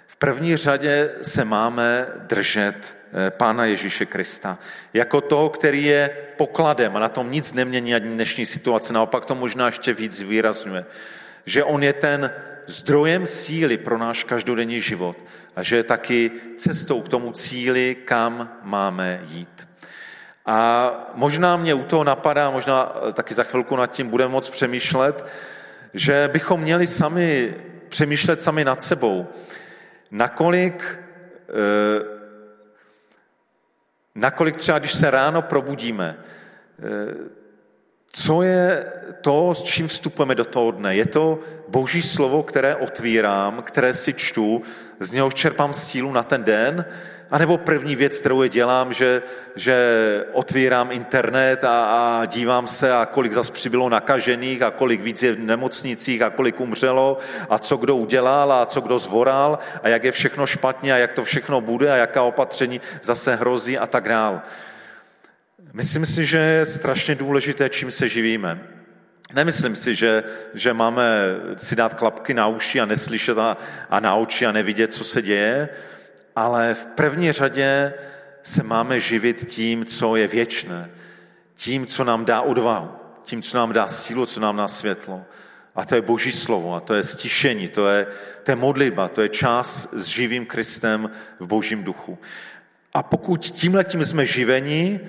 V 0.06 0.16
první 0.16 0.56
řadě 0.56 1.10
se 1.22 1.44
máme 1.44 2.06
držet 2.16 2.96
Pána 3.30 3.64
Ježíše 3.64 4.06
Krista. 4.06 4.58
Jako 4.94 5.20
toho, 5.20 5.48
který 5.48 5.84
je 5.84 6.10
pokladem 6.36 6.96
a 6.96 7.00
na 7.00 7.08
tom 7.08 7.32
nic 7.32 7.52
nemění 7.52 7.94
ani 7.94 8.08
dnešní 8.08 8.46
situace, 8.46 8.92
naopak 8.92 9.24
to 9.24 9.34
možná 9.34 9.66
ještě 9.66 9.92
víc 9.92 10.20
výrazňuje. 10.20 10.84
Že 11.46 11.64
on 11.64 11.82
je 11.82 11.92
ten 11.92 12.30
zdrojem 12.66 13.26
síly 13.26 13.76
pro 13.76 13.98
náš 13.98 14.24
každodenní 14.24 14.80
život 14.80 15.24
a 15.56 15.62
že 15.62 15.76
je 15.76 15.82
taky 15.82 16.30
cestou 16.56 17.02
k 17.02 17.08
tomu 17.08 17.32
cíli, 17.32 17.96
kam 18.04 18.58
máme 18.62 19.20
jít. 19.28 19.68
A 20.46 20.92
možná 21.14 21.56
mě 21.56 21.74
u 21.74 21.82
toho 21.82 22.04
napadá, 22.04 22.50
možná 22.50 22.92
taky 23.12 23.34
za 23.34 23.44
chvilku 23.44 23.76
nad 23.76 23.86
tím 23.86 24.08
budeme 24.08 24.32
moc 24.32 24.50
přemýšlet, 24.50 25.26
že 25.94 26.30
bychom 26.32 26.60
měli 26.60 26.86
sami 26.86 27.54
přemýšlet 27.88 28.42
sami 28.42 28.64
nad 28.64 28.82
sebou, 28.82 29.26
nakolik, 30.10 30.98
eh, 31.48 32.15
Nakolik 34.16 34.56
třeba, 34.56 34.78
když 34.78 34.94
se 34.94 35.10
ráno 35.10 35.42
probudíme, 35.42 36.16
co 38.12 38.42
je 38.42 38.92
to, 39.20 39.54
s 39.54 39.62
čím 39.62 39.88
vstupujeme 39.88 40.34
do 40.34 40.44
toho 40.44 40.70
dne? 40.70 40.96
Je 40.96 41.06
to 41.06 41.38
boží 41.68 42.02
slovo, 42.02 42.42
které 42.42 42.76
otvírám, 42.76 43.62
které 43.62 43.94
si 43.94 44.12
čtu, 44.12 44.62
z 45.00 45.12
něho 45.12 45.32
čerpám 45.32 45.74
sílu 45.74 46.12
na 46.12 46.22
ten 46.22 46.44
den, 46.44 46.84
a 47.30 47.38
nebo 47.38 47.58
první 47.58 47.96
věc, 47.96 48.20
kterou 48.20 48.42
je 48.42 48.48
dělám, 48.48 48.92
že, 48.92 49.22
že 49.56 49.76
otvírám 50.32 50.92
internet 50.92 51.64
a, 51.64 51.84
a 51.84 52.24
dívám 52.24 52.66
se, 52.66 52.92
a 52.92 53.06
kolik 53.06 53.32
zas 53.32 53.50
přibylo 53.50 53.88
nakažených, 53.88 54.62
a 54.62 54.70
kolik 54.70 55.00
víc 55.00 55.22
je 55.22 55.32
v 55.32 55.38
nemocnicích, 55.38 56.22
a 56.22 56.30
kolik 56.30 56.60
umřelo, 56.60 57.18
a 57.50 57.58
co 57.58 57.76
kdo 57.76 57.96
udělal, 57.96 58.52
a 58.52 58.66
co 58.66 58.80
kdo 58.80 58.98
zvoral, 58.98 59.58
a 59.82 59.88
jak 59.88 60.04
je 60.04 60.12
všechno 60.12 60.46
špatně, 60.46 60.94
a 60.94 60.96
jak 60.96 61.12
to 61.12 61.24
všechno 61.24 61.60
bude, 61.60 61.92
a 61.92 61.96
jaká 61.96 62.22
opatření 62.22 62.80
zase 63.02 63.36
hrozí 63.36 63.78
a 63.78 63.86
tak 63.86 64.08
dál. 64.08 64.42
Myslím 65.72 66.06
si, 66.06 66.24
že 66.24 66.38
je 66.38 66.66
strašně 66.66 67.14
důležité, 67.14 67.68
čím 67.68 67.90
se 67.90 68.08
živíme. 68.08 68.60
Nemyslím 69.34 69.76
si, 69.76 69.94
že, 69.94 70.24
že 70.54 70.72
máme 70.72 71.04
si 71.56 71.76
dát 71.76 71.94
klapky 71.94 72.34
na 72.34 72.46
uši 72.46 72.80
a 72.80 72.84
neslyšet 72.86 73.38
a, 73.38 73.56
a 73.90 74.00
na 74.00 74.14
oči 74.14 74.46
a 74.46 74.52
nevidět, 74.52 74.94
co 74.94 75.04
se 75.04 75.22
děje, 75.22 75.68
ale 76.36 76.74
v 76.74 76.86
první 76.86 77.32
řadě 77.32 77.92
se 78.42 78.62
máme 78.62 79.00
živit 79.00 79.46
tím, 79.48 79.84
co 79.84 80.16
je 80.16 80.26
věčné, 80.26 80.90
tím, 81.54 81.86
co 81.86 82.04
nám 82.04 82.24
dá 82.24 82.40
odvahu, 82.40 82.90
tím, 83.24 83.42
co 83.42 83.56
nám 83.56 83.72
dá 83.72 83.88
sílu, 83.88 84.26
co 84.26 84.40
nám 84.40 84.56
dá 84.56 84.68
světlo. 84.68 85.24
A 85.74 85.84
to 85.84 85.94
je 85.94 86.00
Boží 86.00 86.32
slovo, 86.32 86.74
a 86.74 86.80
to 86.80 86.94
je 86.94 87.02
stišení, 87.02 87.68
to 87.68 87.88
je, 87.88 88.06
to 88.42 88.50
je 88.50 88.56
modlitba, 88.56 89.08
to 89.08 89.22
je 89.22 89.28
čas 89.28 89.88
s 89.92 90.04
živým 90.06 90.46
Kristem 90.46 91.10
v 91.40 91.46
Božím 91.46 91.84
duchu. 91.84 92.18
A 92.94 93.02
pokud 93.02 93.44
tímhletím 93.44 94.04
jsme 94.04 94.26
živeni, 94.26 95.00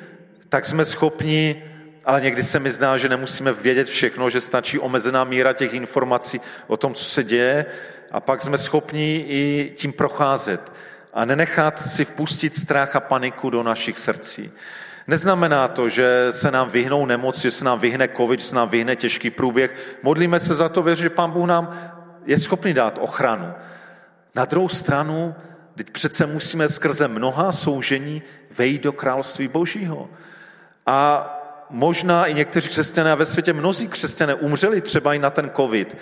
tak 0.50 0.66
jsme 0.66 0.86
schopni, 0.86 1.63
ale 2.06 2.22
někdy 2.22 2.44
se 2.44 2.60
mi 2.60 2.72
zdá, 2.72 2.98
že 2.98 3.10
nemusíme 3.10 3.54
vědět 3.54 3.88
všechno, 3.88 4.30
že 4.30 4.42
stačí 4.42 4.80
omezená 4.80 5.24
míra 5.24 5.54
těch 5.54 5.74
informací 5.74 6.42
o 6.68 6.78
tom, 6.78 6.94
co 6.94 7.04
se 7.04 7.24
děje, 7.24 7.66
a 8.12 8.20
pak 8.20 8.42
jsme 8.42 8.58
schopni 8.58 9.26
i 9.28 9.74
tím 9.76 9.94
procházet 9.94 10.72
a 11.18 11.26
nenechat 11.26 11.88
si 11.88 12.06
vpustit 12.06 12.56
strach 12.56 12.96
a 12.96 13.00
paniku 13.00 13.50
do 13.50 13.64
našich 13.64 14.00
srdcí. 14.00 14.52
Neznamená 15.08 15.68
to, 15.68 15.90
že 15.90 16.28
se 16.30 16.52
nám 16.52 16.70
vyhnou 16.70 17.06
nemoc, 17.06 17.38
že 17.38 17.52
se 17.52 17.66
nám 17.66 17.80
vyhne 17.80 18.10
covid, 18.18 18.40
že 18.40 18.46
se 18.46 18.56
nám 18.56 18.70
vyhne 18.70 18.96
těžký 18.96 19.30
průběh. 19.30 19.98
Modlíme 20.04 20.40
se 20.40 20.56
za 20.56 20.70
to, 20.70 20.84
věř, 20.84 21.00
že 21.00 21.10
Pán 21.10 21.32
Bůh 21.32 21.48
nám 21.48 21.94
je 22.26 22.38
schopný 22.38 22.74
dát 22.74 22.98
ochranu. 23.02 23.54
Na 24.36 24.46
druhou 24.46 24.70
stranu, 24.70 25.36
teď 25.76 25.90
přece 25.90 26.26
musíme 26.26 26.70
skrze 26.70 27.08
mnoha 27.08 27.52
soužení 27.52 28.22
vejít 28.52 28.82
do 28.82 28.92
království 28.92 29.48
Božího. 29.48 30.10
A 30.86 31.30
možná 31.70 32.26
i 32.26 32.34
někteří 32.34 32.70
křesťané 32.70 33.16
ve 33.16 33.26
světě 33.26 33.54
mnozí 33.54 33.88
křesťané 33.88 34.36
umřeli 34.36 34.82
třeba 34.82 35.14
i 35.14 35.20
na 35.20 35.30
ten 35.30 35.52
covid. 35.56 35.98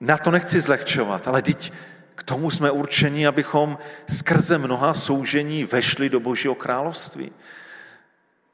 Na 0.00 0.18
to 0.18 0.30
nechci 0.30 0.60
zlehčovat, 0.60 1.28
ale 1.28 1.42
teď 1.42 1.72
k 2.22 2.24
tomu 2.24 2.50
jsme 2.50 2.70
určeni, 2.70 3.26
abychom 3.26 3.78
skrze 4.08 4.58
mnoha 4.58 4.94
soužení 4.94 5.64
vešli 5.64 6.08
do 6.08 6.20
Božího 6.20 6.54
království. 6.54 7.32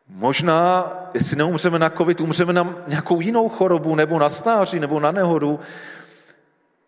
Možná, 0.08 0.92
jestli 1.14 1.36
neumřeme 1.36 1.78
na 1.78 1.90
covid, 1.90 2.20
umřeme 2.20 2.52
na 2.52 2.74
nějakou 2.86 3.20
jinou 3.20 3.48
chorobu, 3.48 3.94
nebo 3.94 4.18
na 4.18 4.28
stáří, 4.28 4.80
nebo 4.80 5.00
na 5.00 5.12
nehodu. 5.12 5.60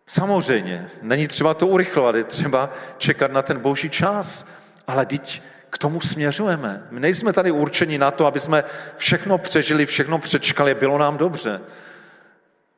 Samozřejmě, 0.07 0.89
není 1.01 1.27
třeba 1.27 1.53
to 1.53 1.67
urychlovat, 1.67 2.15
je 2.15 2.23
třeba 2.23 2.69
čekat 2.97 3.31
na 3.31 3.41
ten 3.41 3.59
boží 3.59 3.89
čas, 3.89 4.49
ale 4.87 5.05
teď 5.05 5.41
k 5.69 5.77
tomu 5.77 6.01
směřujeme. 6.01 6.87
My 6.91 6.99
nejsme 6.99 7.33
tady 7.33 7.51
určeni 7.51 7.97
na 7.97 8.11
to, 8.11 8.25
aby 8.25 8.39
jsme 8.39 8.63
všechno 8.97 9.37
přežili, 9.37 9.85
všechno 9.85 10.19
přečkali, 10.19 10.75
bylo 10.75 10.97
nám 10.97 11.17
dobře. 11.17 11.61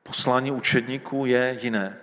Poslání 0.03 0.51
učedníků 0.51 1.25
je 1.25 1.57
jiné. 1.61 1.97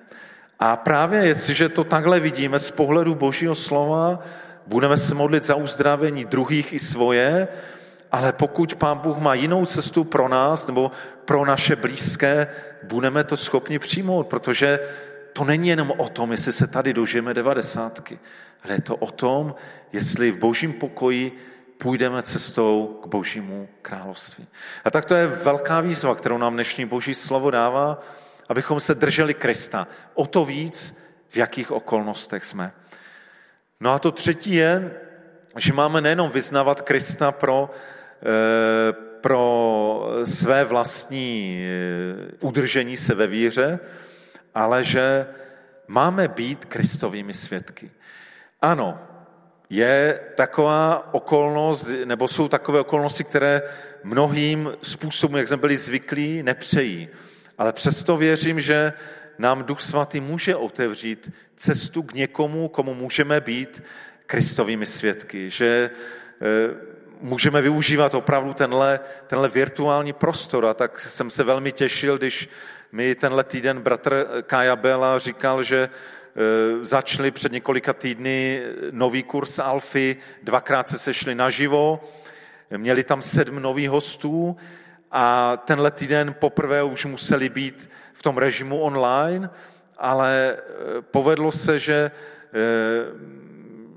A 0.61 0.77
právě 0.77 1.27
jestliže 1.27 1.69
to 1.69 1.85
takhle 1.85 2.21
vidíme 2.21 2.59
z 2.59 2.71
pohledu 2.71 3.15
Božího 3.15 3.55
slova, 3.55 4.19
budeme 4.67 4.99
se 4.99 5.15
modlit 5.15 5.45
za 5.45 5.55
uzdravení 5.55 6.25
druhých 6.25 6.73
i 6.73 6.79
svoje, 6.79 7.49
ale 8.13 8.33
pokud 8.33 8.75
Pán 8.75 8.99
Bůh 8.99 9.19
má 9.19 9.35
jinou 9.35 9.67
cestu 9.67 10.05
pro 10.05 10.29
nás 10.29 10.67
nebo 10.67 10.91
pro 11.25 11.45
naše 11.45 11.77
blízké, 11.77 12.49
budeme 12.83 13.25
to 13.25 13.37
schopni 13.37 13.79
přijmout, 13.79 14.27
protože 14.27 14.79
to 15.33 15.45
není 15.45 15.69
jenom 15.69 15.93
o 15.97 16.09
tom, 16.09 16.33
jestli 16.33 16.53
se 16.53 16.67
tady 16.67 16.93
dožijeme 16.93 17.35
devadesátky, 17.35 18.19
ale 18.65 18.75
je 18.75 18.81
to 18.81 18.97
o 18.97 19.11
tom, 19.11 19.55
jestli 19.93 20.31
v 20.31 20.39
božím 20.39 20.73
pokoji 20.73 21.39
půjdeme 21.79 22.23
cestou 22.23 23.01
k 23.03 23.07
božímu 23.07 23.69
království. 23.83 24.47
A 24.85 24.91
tak 24.91 25.05
to 25.05 25.15
je 25.15 25.27
velká 25.27 25.81
výzva, 25.81 26.15
kterou 26.15 26.39
nám 26.39 26.55
dnešní 26.55 26.85
boží 26.85 27.15
slovo 27.15 27.51
dává, 27.51 28.03
abychom 28.51 28.81
se 28.81 28.95
drželi 28.95 29.35
Krista. 29.35 29.87
O 30.15 30.27
to 30.27 30.45
víc, 30.45 31.03
v 31.29 31.37
jakých 31.37 31.71
okolnostech 31.71 32.45
jsme. 32.45 32.73
No 33.81 33.91
a 33.91 33.99
to 33.99 34.13
třetí 34.13 34.55
je, 34.55 34.91
že 35.57 35.73
máme 35.73 36.01
nejenom 36.01 36.31
vyznavat 36.31 36.83
Krista 36.83 37.33
pro, 37.33 37.71
eh, 38.23 38.93
pro 39.21 40.11
své 40.25 40.65
vlastní 40.65 41.65
eh, 41.65 42.33
udržení 42.41 42.97
se 42.97 43.15
ve 43.15 43.27
víře, 43.27 43.79
ale 44.55 44.85
že 44.85 45.27
máme 45.87 46.29
být 46.29 46.65
Kristovými 46.65 47.35
svědky. 47.35 47.91
Ano, 48.63 48.99
je 49.71 50.21
taková 50.35 51.15
okolnost, 51.15 51.91
nebo 52.05 52.29
jsou 52.29 52.49
takové 52.49 52.81
okolnosti, 52.81 53.25
které 53.25 53.63
mnohým 54.05 54.73
způsobům, 54.83 55.37
jak 55.37 55.49
jsme 55.49 55.57
byli 55.57 55.77
zvyklí, 55.77 56.43
nepřejí. 56.43 57.09
Ale 57.61 57.73
přesto 57.73 58.17
věřím, 58.17 58.61
že 58.61 58.93
nám 59.39 59.65
Duch 59.65 59.81
Svatý 59.81 60.21
může 60.21 60.57
otevřít 60.57 61.33
cestu 61.57 62.03
k 62.03 62.15
někomu, 62.15 62.69
komu 62.69 62.95
můžeme 62.95 63.41
být 63.41 63.83
Kristovými 64.27 64.87
svědky, 64.87 65.51
že 65.51 65.91
eh, 66.43 66.75
můžeme 67.21 67.63
využívat 67.63 68.15
opravdu 68.15 68.55
tenhle, 68.55 69.01
tenhle 69.27 69.49
virtuální 69.49 70.13
prostor. 70.13 70.67
A 70.67 70.75
tak 70.75 71.01
jsem 71.01 71.31
se 71.31 71.45
velmi 71.45 71.73
těšil, 71.73 72.19
když 72.19 72.49
mi 72.93 73.15
tenhle 73.15 73.45
týden 73.45 73.81
bratr 73.81 74.27
Kaja 74.47 74.77
Bela 74.77 75.19
říkal, 75.19 75.63
že 75.63 75.89
eh, 75.89 76.85
začali 76.85 77.31
před 77.31 77.53
několika 77.53 77.93
týdny 77.93 78.63
nový 78.91 79.23
kurz 79.23 79.59
Alfy, 79.59 80.17
dvakrát 80.43 80.89
se 80.89 80.99
sešli 80.99 81.35
naživo, 81.35 82.09
měli 82.77 83.05
tam 83.05 83.23
sedm 83.23 83.61
nových 83.63 83.91
hostů 83.91 84.57
a 85.11 85.57
tenhle 85.57 85.91
týden 85.91 86.35
poprvé 86.39 86.83
už 86.83 87.05
museli 87.05 87.49
být 87.49 87.91
v 88.15 88.23
tom 88.23 88.39
režimu 88.39 88.81
online, 88.81 89.51
ale 89.99 90.57
eh, 90.57 91.03
povedlo 91.03 91.53
se, 91.53 91.79
že, 91.79 92.11
eh, 92.53 92.61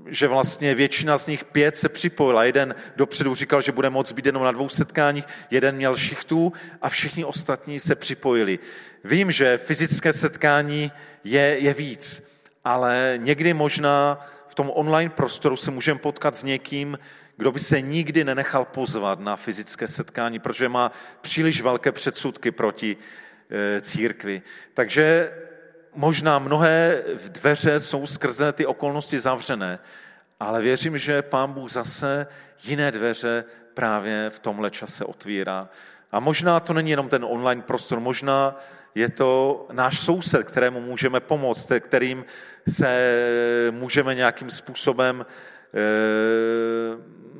že 0.06 0.28
vlastně 0.28 0.74
většina 0.74 1.18
z 1.18 1.26
nich 1.26 1.44
pět 1.44 1.76
se 1.76 1.88
připojila. 1.88 2.44
Jeden 2.44 2.74
dopředu 2.96 3.34
říkal, 3.34 3.62
že 3.62 3.72
bude 3.72 3.90
moc 3.90 4.12
být 4.12 4.26
jenom 4.26 4.44
na 4.44 4.52
dvou 4.52 4.68
setkáních, 4.68 5.24
jeden 5.50 5.76
měl 5.76 5.96
šichtů 5.96 6.52
a 6.82 6.88
všichni 6.88 7.24
ostatní 7.24 7.80
se 7.80 7.94
připojili. 7.94 8.58
Vím, 9.04 9.32
že 9.32 9.58
fyzické 9.58 10.12
setkání 10.12 10.92
je, 11.24 11.56
je 11.58 11.74
víc, 11.74 12.32
ale 12.64 13.14
někdy 13.16 13.54
možná 13.54 14.26
v 14.46 14.54
tom 14.54 14.70
online 14.74 15.10
prostoru 15.10 15.56
se 15.56 15.70
můžeme 15.70 15.98
potkat 15.98 16.36
s 16.36 16.42
někým, 16.42 16.98
kdo 17.36 17.52
by 17.52 17.58
se 17.58 17.80
nikdy 17.80 18.24
nenechal 18.24 18.64
pozvat 18.64 19.20
na 19.20 19.36
fyzické 19.36 19.88
setkání, 19.88 20.38
protože 20.38 20.68
má 20.68 20.92
příliš 21.20 21.60
velké 21.60 21.92
předsudky 21.92 22.50
proti 22.50 22.96
e, 23.50 23.80
církvi. 23.80 24.42
Takže 24.74 25.32
možná 25.94 26.38
mnohé 26.38 27.02
dveře 27.28 27.80
jsou 27.80 28.06
skrze 28.06 28.52
ty 28.52 28.66
okolnosti 28.66 29.20
zavřené, 29.20 29.78
ale 30.40 30.62
věřím, 30.62 30.98
že 30.98 31.22
Pán 31.22 31.52
Bůh 31.52 31.70
zase 31.70 32.26
jiné 32.64 32.90
dveře 32.90 33.44
právě 33.74 34.30
v 34.30 34.38
tomhle 34.38 34.70
čase 34.70 35.04
otvírá. 35.04 35.68
A 36.12 36.20
možná 36.20 36.60
to 36.60 36.72
není 36.72 36.90
jenom 36.90 37.08
ten 37.08 37.24
online 37.24 37.62
prostor, 37.62 38.00
možná 38.00 38.56
je 38.94 39.10
to 39.10 39.66
náš 39.72 40.00
soused, 40.00 40.46
kterému 40.46 40.80
můžeme 40.80 41.20
pomoct, 41.20 41.72
kterým 41.80 42.24
se 42.68 43.18
můžeme 43.70 44.14
nějakým 44.14 44.50
způsobem 44.50 45.26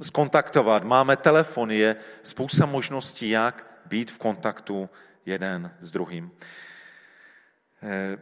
skontaktovat. 0.03 0.85
Máme 0.85 1.17
telefon, 1.17 1.71
je 1.71 1.97
spousta 2.23 2.67
možností, 2.67 3.31
jak 3.31 3.67
být 3.87 4.11
v 4.11 4.19
kontaktu 4.19 4.91
jeden 5.27 5.71
s 5.81 5.91
druhým. 5.91 6.31
E, 7.83 8.17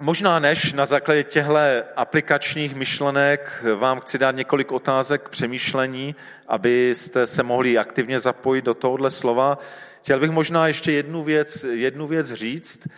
Možná 0.00 0.38
než 0.38 0.72
na 0.72 0.86
základě 0.86 1.24
těchto 1.24 1.58
aplikačních 1.96 2.74
myšlenek 2.74 3.64
vám 3.76 4.00
chci 4.00 4.18
dát 4.18 4.34
několik 4.34 4.72
otázek 4.72 5.22
k 5.22 5.28
přemýšlení, 5.28 6.14
abyste 6.48 7.26
se 7.26 7.42
mohli 7.42 7.78
aktivně 7.78 8.18
zapojit 8.18 8.64
do 8.64 8.74
tohohle 8.74 9.10
slova. 9.10 9.58
Chtěl 9.98 10.20
bych 10.20 10.30
možná 10.30 10.66
ještě 10.66 10.92
jednu 10.92 11.22
věc, 11.22 11.64
jednu 11.64 12.06
věc 12.06 12.32
říct. 12.32 12.88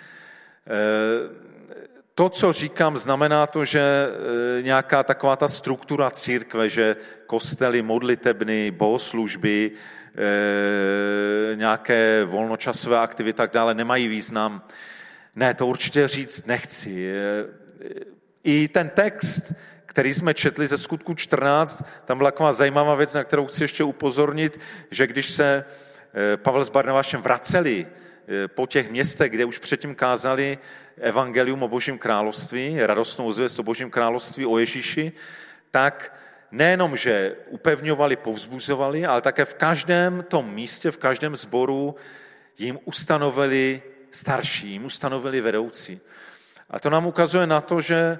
To, 2.15 2.29
co 2.29 2.53
říkám, 2.53 2.97
znamená 2.97 3.47
to, 3.47 3.65
že 3.65 3.81
e, 3.81 4.63
nějaká 4.63 5.03
taková 5.03 5.37
ta 5.37 5.49
struktura 5.49 6.11
církve, 6.11 6.69
že 6.69 6.97
kostely, 7.27 7.83
modlitebny, 7.83 8.71
bohoslužby, 8.71 9.71
e, 11.53 11.57
nějaké 11.57 12.25
volnočasové 12.25 12.99
aktivity 12.99 13.37
tak 13.37 13.53
dále 13.53 13.75
nemají 13.75 14.09
význam. 14.09 14.63
Ne, 15.37 15.55
to 15.55 15.67
určitě 15.67 16.09
říct 16.09 16.47
nechci. 16.47 17.13
E, 17.13 17.45
I 18.45 18.69
ten 18.69 18.89
text, 18.89 19.53
který 19.87 20.15
jsme 20.15 20.35
četli 20.35 20.67
ze 20.67 20.79
skutku 20.79 21.15
14, 21.15 21.85
tam 22.05 22.19
byla 22.19 22.31
taková 22.31 22.53
zajímavá 22.53 22.95
věc, 22.95 23.15
na 23.15 23.25
kterou 23.25 23.47
chci 23.47 23.65
ještě 23.65 23.85
upozornit, 23.85 24.61
že 24.91 25.07
když 25.07 25.31
se 25.31 25.65
Pavel 26.37 26.65
s 26.65 26.71
Barnabášem 26.71 27.23
vraceli 27.23 27.87
po 28.47 28.67
těch 28.67 28.91
městech, 28.91 29.33
kde 29.33 29.45
už 29.45 29.59
předtím 29.59 29.95
kázali 29.95 30.59
evangelium 30.99 31.63
o 31.63 31.69
Božím 31.69 31.99
království, 31.99 32.83
radostnou 32.83 33.33
zvěst 33.33 33.59
o 33.59 33.63
Božím 33.63 33.91
království, 33.91 34.47
o 34.47 34.59
Ježíši, 34.59 35.13
tak 35.71 36.13
nejenom, 36.51 36.97
že 36.97 37.37
upevňovali, 37.49 38.17
povzbuzovali, 38.17 39.07
ale 39.07 39.21
také 39.21 39.45
v 39.45 39.55
každém 39.55 40.23
tom 40.29 40.55
místě, 40.55 40.91
v 40.91 40.99
každém 40.99 41.37
sboru 41.37 41.95
jim 42.59 42.79
ustanovili 42.85 43.83
starší, 44.11 44.69
jim 44.69 44.85
ustanovili 44.85 45.41
vedoucí. 45.41 46.01
A 46.71 46.81
to 46.81 46.91
nám 46.91 47.07
ukazuje 47.07 47.47
na 47.47 47.61
to, 47.61 47.81
že 47.81 47.97
e, 47.97 48.19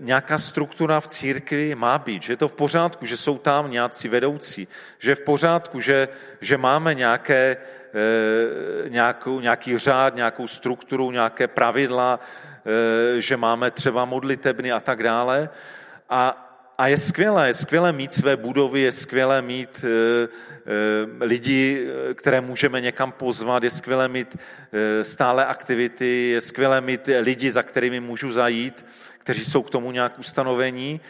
nějaká 0.00 0.38
struktura 0.38 1.00
v 1.00 1.08
církvi 1.08 1.74
má 1.74 1.98
být, 1.98 2.22
že 2.22 2.32
je 2.32 2.36
to 2.36 2.48
v 2.48 2.54
pořádku, 2.54 3.06
že 3.06 3.16
jsou 3.16 3.38
tam 3.38 3.70
nějací 3.70 4.08
vedoucí, 4.08 4.68
že 4.98 5.10
je 5.10 5.14
v 5.14 5.20
pořádku, 5.20 5.80
že, 5.80 6.08
že 6.40 6.58
máme 6.58 6.94
nějaké 6.94 7.56
nějakou, 8.88 9.40
nějaký 9.40 9.78
řád, 9.78 10.16
nějakou 10.16 10.46
strukturu, 10.46 11.10
nějaké 11.10 11.48
pravidla, 11.48 12.20
eh, 12.20 13.20
že 13.20 13.36
máme 13.36 13.70
třeba 13.70 14.04
modlitebny 14.04 14.72
a 14.72 14.80
tak 14.80 15.02
dále. 15.02 15.48
A, 16.08 16.40
a 16.78 16.86
je 16.86 16.98
skvělé, 16.98 17.46
je 17.46 17.54
skvělé 17.54 17.92
mít 17.92 18.12
své 18.12 18.36
budovy, 18.36 18.80
je 18.80 18.92
skvělé 18.92 19.42
mít 19.42 19.84
e, 19.84 19.88
e, 19.88 21.24
lidi, 21.24 21.86
které 22.14 22.40
můžeme 22.40 22.80
někam 22.80 23.12
pozvat, 23.12 23.62
je 23.62 23.70
skvělé 23.70 24.08
mít 24.08 24.36
stále 25.02 25.44
aktivity, 25.44 26.28
je 26.28 26.40
skvělé 26.40 26.80
mít 26.80 27.08
lidi, 27.20 27.50
za 27.50 27.62
kterými 27.62 28.00
můžu 28.00 28.32
zajít, 28.32 28.86
kteří 29.18 29.44
jsou 29.44 29.62
k 29.62 29.70
tomu 29.70 29.90
nějak 29.90 30.18
ustanovení, 30.18 31.00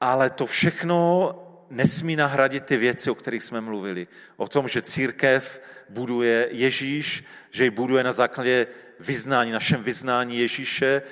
ale 0.00 0.30
to 0.30 0.46
všechno 0.46 1.43
nesmí 1.70 2.16
nahradit 2.16 2.64
ty 2.64 2.76
věci, 2.76 3.10
o 3.10 3.14
kterých 3.14 3.44
jsme 3.44 3.60
mluvili. 3.60 4.06
O 4.36 4.48
tom, 4.48 4.68
že 4.68 4.82
církev 4.82 5.62
buduje 5.88 6.48
Ježíš, 6.50 7.24
že 7.50 7.64
ji 7.64 7.70
buduje 7.70 8.04
na 8.04 8.12
základě 8.12 8.66
vyznání, 9.00 9.52
našem 9.52 9.82
vyznání 9.82 10.38
Ježíše 10.38 11.02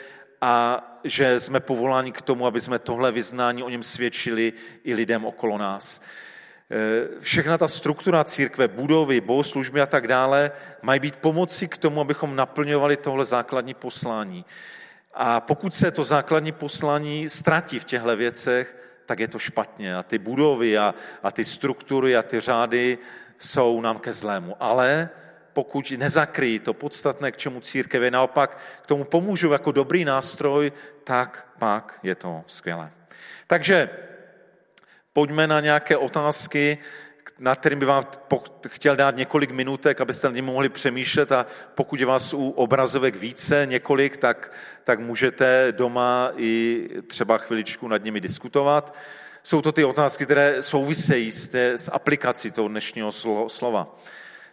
a 0.40 0.88
že 1.04 1.40
jsme 1.40 1.60
povoláni 1.60 2.12
k 2.12 2.22
tomu, 2.22 2.46
aby 2.46 2.60
jsme 2.60 2.78
tohle 2.78 3.12
vyznání 3.12 3.62
o 3.62 3.68
něm 3.68 3.82
svědčili 3.82 4.52
i 4.84 4.94
lidem 4.94 5.24
okolo 5.24 5.58
nás. 5.58 6.00
E, 6.70 7.20
všechna 7.20 7.58
ta 7.58 7.68
struktura 7.68 8.24
církve, 8.24 8.68
budovy, 8.68 9.20
bohoslužby 9.20 9.80
a 9.80 9.86
tak 9.86 10.08
dále 10.08 10.50
mají 10.82 11.00
být 11.00 11.16
pomoci 11.16 11.68
k 11.68 11.78
tomu, 11.78 12.00
abychom 12.00 12.36
naplňovali 12.36 12.96
tohle 12.96 13.24
základní 13.24 13.74
poslání. 13.74 14.44
A 15.14 15.40
pokud 15.40 15.74
se 15.74 15.90
to 15.90 16.04
základní 16.04 16.52
poslání 16.52 17.28
ztratí 17.28 17.78
v 17.78 17.84
těchto 17.84 18.16
věcech, 18.16 18.81
tak 19.12 19.20
je 19.20 19.28
to 19.28 19.38
špatně. 19.38 19.96
A 19.96 20.02
ty 20.02 20.18
budovy 20.18 20.78
a, 20.78 20.94
a 21.22 21.30
ty 21.30 21.44
struktury 21.44 22.16
a 22.16 22.22
ty 22.22 22.40
řády 22.40 22.98
jsou 23.38 23.80
nám 23.80 23.98
ke 23.98 24.12
zlému. 24.12 24.56
Ale 24.60 25.08
pokud 25.52 25.92
nezakryjí 25.96 26.58
to 26.58 26.72
podstatné, 26.72 27.32
k 27.32 27.36
čemu 27.36 27.60
církev 27.60 28.02
je, 28.02 28.10
naopak 28.10 28.56
k 28.82 28.86
tomu 28.86 29.04
pomůžu 29.04 29.52
jako 29.52 29.72
dobrý 29.72 30.04
nástroj, 30.04 30.72
tak 31.04 31.44
pak 31.58 31.98
je 32.02 32.14
to 32.14 32.44
skvělé. 32.46 32.90
Takže 33.46 33.90
pojďme 35.12 35.46
na 35.46 35.60
nějaké 35.60 35.96
otázky, 35.96 36.78
na 37.42 37.54
kterým 37.54 37.78
by 37.78 37.86
vám 37.86 38.04
chtěl 38.68 38.96
dát 38.96 39.16
několik 39.16 39.50
minutek, 39.50 40.00
abyste 40.00 40.28
na 40.28 40.34
ně 40.34 40.42
mohli 40.42 40.68
přemýšlet 40.68 41.32
a 41.32 41.46
pokud 41.74 42.00
je 42.00 42.06
vás 42.06 42.34
u 42.34 42.50
obrazovek 42.50 43.16
více, 43.16 43.66
několik, 43.66 44.16
tak, 44.16 44.52
tak 44.84 45.00
můžete 45.00 45.68
doma 45.70 46.32
i 46.36 46.88
třeba 47.06 47.38
chviličku 47.38 47.88
nad 47.88 48.04
nimi 48.04 48.20
diskutovat. 48.20 48.94
Jsou 49.42 49.62
to 49.62 49.72
ty 49.72 49.84
otázky, 49.84 50.24
které 50.24 50.62
souvisejí 50.62 51.32
s, 51.32 51.48
té, 51.48 51.78
s 51.78 51.90
aplikací 51.92 52.50
toho 52.50 52.68
dnešního 52.68 53.12
slova. 53.48 53.96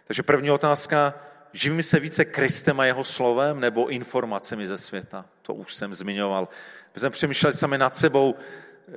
Takže 0.06 0.22
první 0.22 0.50
otázka, 0.50 1.14
živím 1.52 1.82
se 1.82 2.00
více 2.00 2.24
Kristem 2.24 2.80
a 2.80 2.84
jeho 2.84 3.04
slovem 3.04 3.60
nebo 3.60 3.88
informacemi 3.88 4.66
ze 4.66 4.78
světa? 4.78 5.24
To 5.42 5.54
už 5.54 5.74
jsem 5.74 5.94
zmiňoval. 5.94 6.48
My 6.94 7.00
jsme 7.00 7.10
přemýšleli 7.10 7.52
sami 7.52 7.78
nad 7.78 7.96
sebou, 7.96 8.34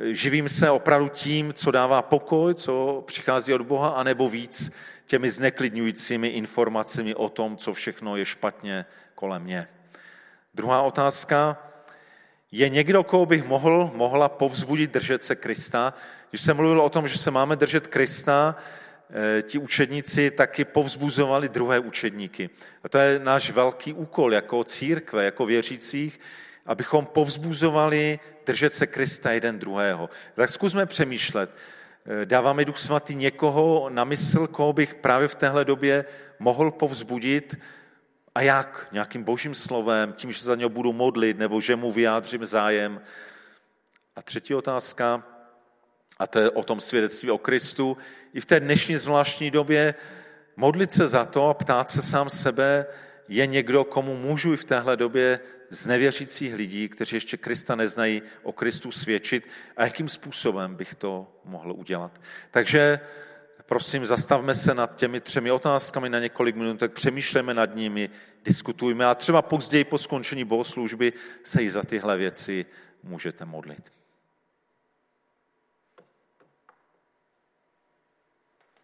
živím 0.02 0.50
se 0.50 0.70
opravdu 0.70 1.10
tím, 1.10 1.54
co 1.54 1.72
dává 1.72 2.02
pokoj, 2.02 2.54
co 2.54 3.04
přichází 3.08 3.54
od 3.54 3.62
Boha, 3.62 3.90
anebo 3.90 4.30
víc 4.30 4.72
těmi 5.06 5.30
zneklidňujícími 5.30 6.28
informacemi 6.28 7.16
o 7.16 7.30
tom, 7.30 7.58
co 7.58 7.74
všechno 7.74 8.18
je 8.18 8.26
špatně 8.26 8.86
kolem 9.16 9.44
mě. 9.44 9.68
Druhá 10.54 10.82
otázka, 10.82 11.58
je 12.52 12.70
někdo, 12.70 13.04
koho 13.04 13.26
bych 13.26 13.44
mohl, 13.44 13.92
mohla 13.96 14.30
povzbudit 14.30 14.92
držet 14.92 15.24
se 15.24 15.36
Krista? 15.36 15.94
Když 16.30 16.42
jsem 16.42 16.58
mluvil 16.58 16.82
o 16.82 16.90
tom, 16.90 17.08
že 17.08 17.18
se 17.18 17.32
máme 17.32 17.56
držet 17.56 17.88
Krista, 17.88 18.56
eh, 19.10 19.42
ti 19.42 19.58
učedníci 19.58 20.32
taky 20.32 20.66
povzbuzovali 20.66 21.50
druhé 21.50 21.80
učedníky. 21.80 22.50
A 22.84 22.90
to 22.90 22.98
je 22.98 23.20
náš 23.20 23.50
velký 23.50 23.94
úkol 23.94 24.34
jako 24.34 24.64
církve, 24.64 25.26
jako 25.26 25.46
věřících, 25.46 26.20
abychom 26.66 27.06
povzbuzovali 27.06 28.20
držet 28.46 28.74
se 28.74 28.88
Krista 28.88 29.32
jeden 29.32 29.60
druhého. 29.60 30.10
Tak 30.36 30.50
zkusme 30.50 30.86
přemýšlet. 30.86 31.56
Eh, 32.06 32.26
dává 32.26 32.54
mi 32.54 32.66
Duch 32.66 32.78
Svatý 32.78 33.16
někoho 33.16 33.90
na 33.90 34.04
mysl, 34.04 34.48
koho 34.48 34.74
bych 34.74 34.96
právě 34.96 35.28
v 35.28 35.36
téhle 35.36 35.66
době 35.66 36.06
mohl 36.40 36.72
povzbudit, 36.72 37.56
a 38.36 38.42
jak? 38.42 38.88
Nějakým 38.92 39.24
božím 39.24 39.56
slovem, 39.56 40.14
tím, 40.14 40.32
že 40.32 40.44
za 40.44 40.56
něho 40.56 40.70
budu 40.70 40.94
modlit, 40.94 41.38
nebo 41.38 41.62
že 41.62 41.76
mu 41.76 41.92
vyjádřím 41.92 42.46
zájem. 42.46 43.02
A 44.16 44.22
třetí 44.22 44.56
otázka, 44.56 45.24
a 46.20 46.28
to 46.28 46.40
je 46.40 46.50
o 46.50 46.64
tom 46.64 46.82
svědectví 46.82 47.32
o 47.32 47.38
Kristu, 47.38 47.98
i 48.34 48.40
v 48.40 48.46
té 48.46 48.60
dnešní 48.60 48.98
zvláštní 48.98 49.52
době 49.52 49.96
modlit 50.56 50.92
se 50.92 51.08
za 51.08 51.26
to 51.26 51.50
a 51.50 51.54
ptát 51.54 51.90
se 51.90 52.02
sám 52.02 52.30
sebe, 52.30 52.86
je 53.36 53.48
někdo, 53.48 53.84
komu 53.84 54.18
můžu 54.18 54.54
i 54.54 54.58
v 54.58 54.66
téhle 54.66 54.98
době 54.98 55.40
z 55.70 55.88
nevěřících 55.88 56.56
lidí, 56.56 56.90
kteří 56.90 57.16
ještě 57.16 57.38
Krista 57.38 57.76
neznají, 57.76 58.22
o 58.44 58.54
Kristu 58.54 58.92
svědčit 58.92 59.48
a 59.78 59.84
jakým 59.84 60.10
způsobem 60.10 60.76
bych 60.76 60.96
to 60.96 61.42
mohl 61.46 61.72
udělat. 61.72 62.22
Takže 62.52 63.00
prosím, 63.66 64.06
zastavme 64.06 64.56
se 64.56 64.74
nad 64.74 64.96
těmi 64.96 65.22
třemi 65.22 65.52
otázkami 65.52 66.10
na 66.10 66.20
několik 66.20 66.56
minut, 66.56 66.80
tak 66.80 66.94
přemýšlejme 66.94 67.54
nad 67.54 67.76
nimi, 67.76 68.10
diskutujme 68.44 69.06
a 69.06 69.16
třeba 69.16 69.42
později 69.42 69.84
po 69.84 69.98
skončení 69.98 70.44
bohoslužby 70.44 71.14
se 71.44 71.64
i 71.64 71.70
za 71.70 71.84
tyhle 71.84 72.18
věci 72.18 72.66
můžete 73.04 73.46
modlit. 73.46 73.92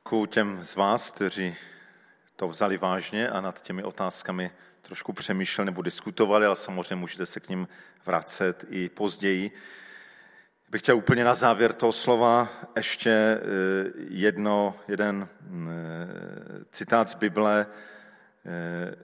Ku 0.03 0.25
těm 0.25 0.63
z 0.63 0.75
vás, 0.75 1.11
kteří 1.11 1.55
to 2.39 2.47
vzali 2.47 2.77
vážně 2.77 3.29
a 3.29 3.41
nad 3.41 3.61
těmi 3.61 3.83
otázkami 3.83 4.51
trošku 4.81 5.13
přemýšleli 5.13 5.65
nebo 5.65 5.81
diskutovali, 5.81 6.45
ale 6.45 6.55
samozřejmě 6.55 6.95
můžete 6.95 7.25
se 7.25 7.39
k 7.39 7.49
ním 7.49 7.67
vracet 8.05 8.65
i 8.69 8.89
později. 8.89 9.51
Bych 10.69 10.81
chtěl 10.81 10.97
úplně 10.97 11.23
na 11.23 11.33
závěr 11.33 11.73
toho 11.73 11.91
slova 11.91 12.49
ještě 12.75 13.09
eh, 13.09 13.39
jedno, 14.09 14.75
jeden 14.87 15.27
eh, 15.27 15.47
citát 16.71 17.09
z 17.09 17.15
Bible, 17.15 17.65
eh, 18.45 18.95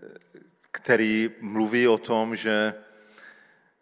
který 0.71 1.29
mluví 1.41 1.87
o 1.87 1.97
tom, 1.97 2.35
že, 2.35 2.73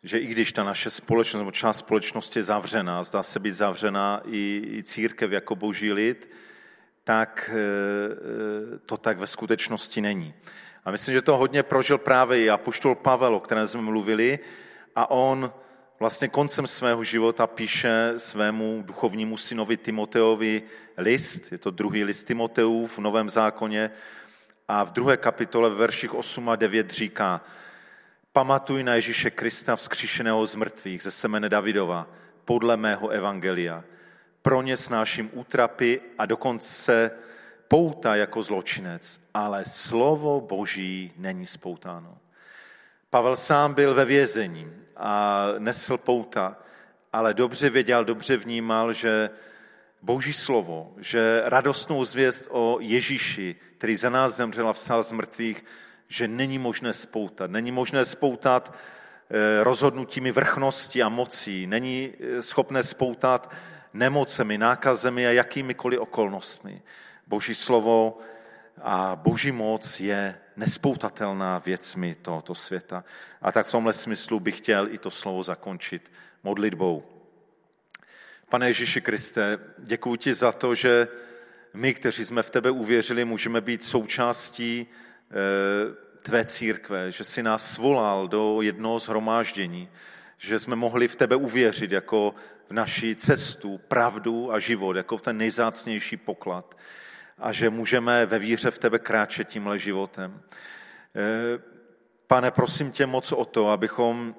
že 0.04 0.18
i 0.18 0.26
když 0.26 0.54
ta 0.54 0.64
naše 0.64 0.90
společnost 0.90 1.42
nebo 1.42 1.52
část 1.52 1.78
společnosti 1.78 2.40
je 2.40 2.44
zavřená, 2.44 3.04
zdá 3.04 3.24
se 3.24 3.40
být 3.40 3.54
zavřená 3.54 4.22
i, 4.26 4.62
i 4.78 4.84
církev 4.84 5.32
jako 5.32 5.56
boží 5.56 5.94
lid, 5.94 6.30
tak 7.04 7.52
to 8.86 8.98
tak 8.98 9.18
ve 9.18 9.28
skutečnosti 9.28 10.02
není. 10.02 10.34
A 10.86 10.92
myslím, 10.92 11.14
že 11.14 11.22
to 11.22 11.38
hodně 11.38 11.64
prožil 11.64 11.98
právě 11.98 12.44
i 12.44 12.50
apoštol 12.50 12.96
Pavel, 12.96 13.36
o 13.36 13.40
kterém 13.40 13.68
jsme 13.68 13.82
mluvili, 13.82 14.40
a 14.96 15.12
on 15.12 15.52
vlastně 16.00 16.28
koncem 16.28 16.68
svého 16.68 17.04
života 17.04 17.48
píše 17.48 18.14
svému 18.18 18.84
duchovnímu 18.86 19.38
synovi 19.38 19.78
Timoteovi 19.78 20.64
list, 20.98 21.52
je 21.52 21.58
to 21.58 21.72
druhý 21.72 22.04
list 22.04 22.24
Timoteův 22.24 22.98
v 22.98 23.02
Novém 23.02 23.30
zákoně 23.30 23.92
a 24.68 24.84
v 24.84 24.92
druhé 24.92 25.18
kapitole 25.18 25.70
v 25.70 25.74
verších 25.74 26.14
8 26.14 26.50
a 26.50 26.56
9 26.56 26.92
říká 26.92 27.42
Pamatuj 28.34 28.84
na 28.84 28.96
Ježíše 28.96 29.32
Krista 29.32 29.76
vzkříšeného 29.76 30.46
z 30.48 30.56
mrtvých 30.56 31.04
ze 31.04 31.12
semene 31.12 31.50
Davidova 31.50 32.08
podle 32.46 32.78
mého 32.78 33.10
evangelia. 33.10 33.84
Pro 34.44 34.62
ně 34.62 34.78
snáším 34.78 35.30
útrapy 35.34 36.02
a 36.18 36.26
dokonce 36.26 37.12
pouta 37.68 38.16
jako 38.16 38.44
zločinec, 38.44 39.22
ale 39.34 39.66
slovo 39.66 40.42
Boží 40.42 41.14
není 41.18 41.48
spoutáno. 41.48 42.18
Pavel 43.10 43.36
sám 43.36 43.74
byl 43.74 43.94
ve 43.94 44.06
vězení 44.06 44.74
a 44.98 45.46
nesl 45.60 45.98
pouta, 45.98 46.58
ale 47.14 47.34
dobře 47.34 47.70
věděl, 47.70 48.06
dobře 48.06 48.38
vnímal, 48.38 48.94
že 48.94 49.30
Boží 50.02 50.34
slovo, 50.34 50.94
že 50.98 51.42
radostnou 51.46 52.06
zvěst 52.06 52.48
o 52.50 52.78
Ježíši, 52.80 53.56
který 53.78 53.96
za 53.96 54.10
nás 54.10 54.36
zemřel 54.36 54.70
a 54.70 54.74
vstal 54.74 55.04
z 55.04 55.12
mrtvých, 55.12 55.66
že 56.08 56.28
není 56.28 56.60
možné 56.60 56.94
spoutat. 56.94 57.52
Není 57.52 57.72
možné 57.72 58.06
spoutat 58.06 58.74
eh, 59.30 59.64
rozhodnutími 59.64 60.32
vrchnosti 60.32 61.04
a 61.04 61.10
mocí. 61.10 61.68
Není 61.68 62.14
eh, 62.20 62.42
schopné 62.42 62.84
spoutat 62.84 63.52
nemocemi, 63.94 64.58
nákazemi 64.58 65.28
a 65.28 65.32
jakýmikoliv 65.32 66.00
okolnostmi. 66.00 66.82
Boží 67.28 67.56
slovo 67.56 68.20
a 68.82 69.16
boží 69.16 69.52
moc 69.52 70.00
je 70.00 70.36
nespoutatelná 70.56 71.60
věcmi 71.60 72.16
tohoto 72.16 72.56
světa. 72.56 73.04
A 73.42 73.52
tak 73.52 73.68
v 73.68 73.72
tomhle 73.72 73.94
smyslu 73.94 74.40
bych 74.40 74.58
chtěl 74.58 74.88
i 74.92 74.98
to 74.98 75.12
slovo 75.12 75.44
zakončit 75.44 76.12
modlitbou. 76.44 77.04
Pane 78.50 78.68
Ježíši 78.70 79.02
Kriste, 79.02 79.60
děkuji 79.78 80.16
ti 80.16 80.34
za 80.34 80.52
to, 80.52 80.76
že 80.76 81.08
my, 81.74 81.94
kteří 81.94 82.26
jsme 82.26 82.44
v 82.44 82.50
tebe 82.50 82.72
uvěřili, 82.72 83.26
můžeme 83.26 83.62
být 83.62 83.84
součástí 83.84 84.88
eh, 84.88 85.36
tvé 86.22 86.46
církve, 86.46 87.12
že 87.12 87.24
jsi 87.24 87.44
nás 87.44 87.74
svolal 87.74 88.28
do 88.28 88.62
jednoho 88.62 89.00
zhromáždění, 89.00 89.90
že 90.38 90.60
jsme 90.60 90.76
mohli 90.76 91.08
v 91.08 91.16
tebe 91.16 91.36
uvěřit 91.36 91.92
jako 91.92 92.36
v 92.70 92.74
naši 92.74 93.16
cestu, 93.16 93.78
pravdu 93.78 94.52
a 94.54 94.60
život, 94.60 94.96
jako 94.96 95.18
ten 95.18 95.38
nejzácnější 95.38 96.18
poklad 96.18 96.78
a 97.38 97.52
že 97.52 97.70
můžeme 97.70 98.26
ve 98.26 98.40
víře 98.40 98.72
v 98.72 98.80
tebe 98.80 99.00
kráčet 99.00 99.48
tímhle 99.48 99.80
životem. 99.80 100.42
Eh, 101.16 101.60
pane, 102.28 102.52
prosím 102.52 102.92
tě 102.92 103.06
moc 103.06 103.32
o 103.32 103.46
to, 103.46 103.70
abychom, 103.70 104.36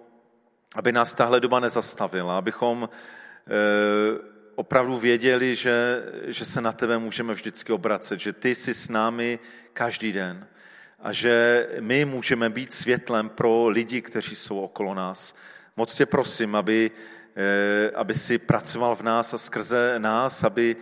aby 0.76 0.92
nás 0.92 1.14
tahle 1.14 1.40
doba 1.40 1.60
nezastavila, 1.60 2.38
abychom 2.38 2.88
eh, 2.88 4.34
opravdu 4.54 4.98
věděli, 4.98 5.54
že, 5.54 6.04
že 6.26 6.44
se 6.44 6.60
na 6.60 6.72
tebe 6.72 6.98
můžeme 6.98 7.34
vždycky 7.34 7.72
obracet, 7.72 8.20
že 8.20 8.32
ty 8.32 8.54
jsi 8.54 8.74
s 8.74 8.88
námi 8.88 9.38
každý 9.72 10.12
den 10.12 10.46
a 11.00 11.12
že 11.12 11.66
my 11.80 12.04
můžeme 12.04 12.50
být 12.50 12.72
světlem 12.72 13.28
pro 13.28 13.68
lidi, 13.68 14.02
kteří 14.02 14.36
jsou 14.36 14.60
okolo 14.60 14.94
nás. 14.94 15.34
Moc 15.76 15.96
tě 15.96 16.06
prosím, 16.06 16.56
aby, 16.56 16.90
aby 17.94 18.14
si 18.14 18.38
pracoval 18.38 18.96
v 18.96 19.02
nás 19.02 19.34
a 19.34 19.38
skrze 19.38 19.94
nás, 19.98 20.44
aby 20.44 20.76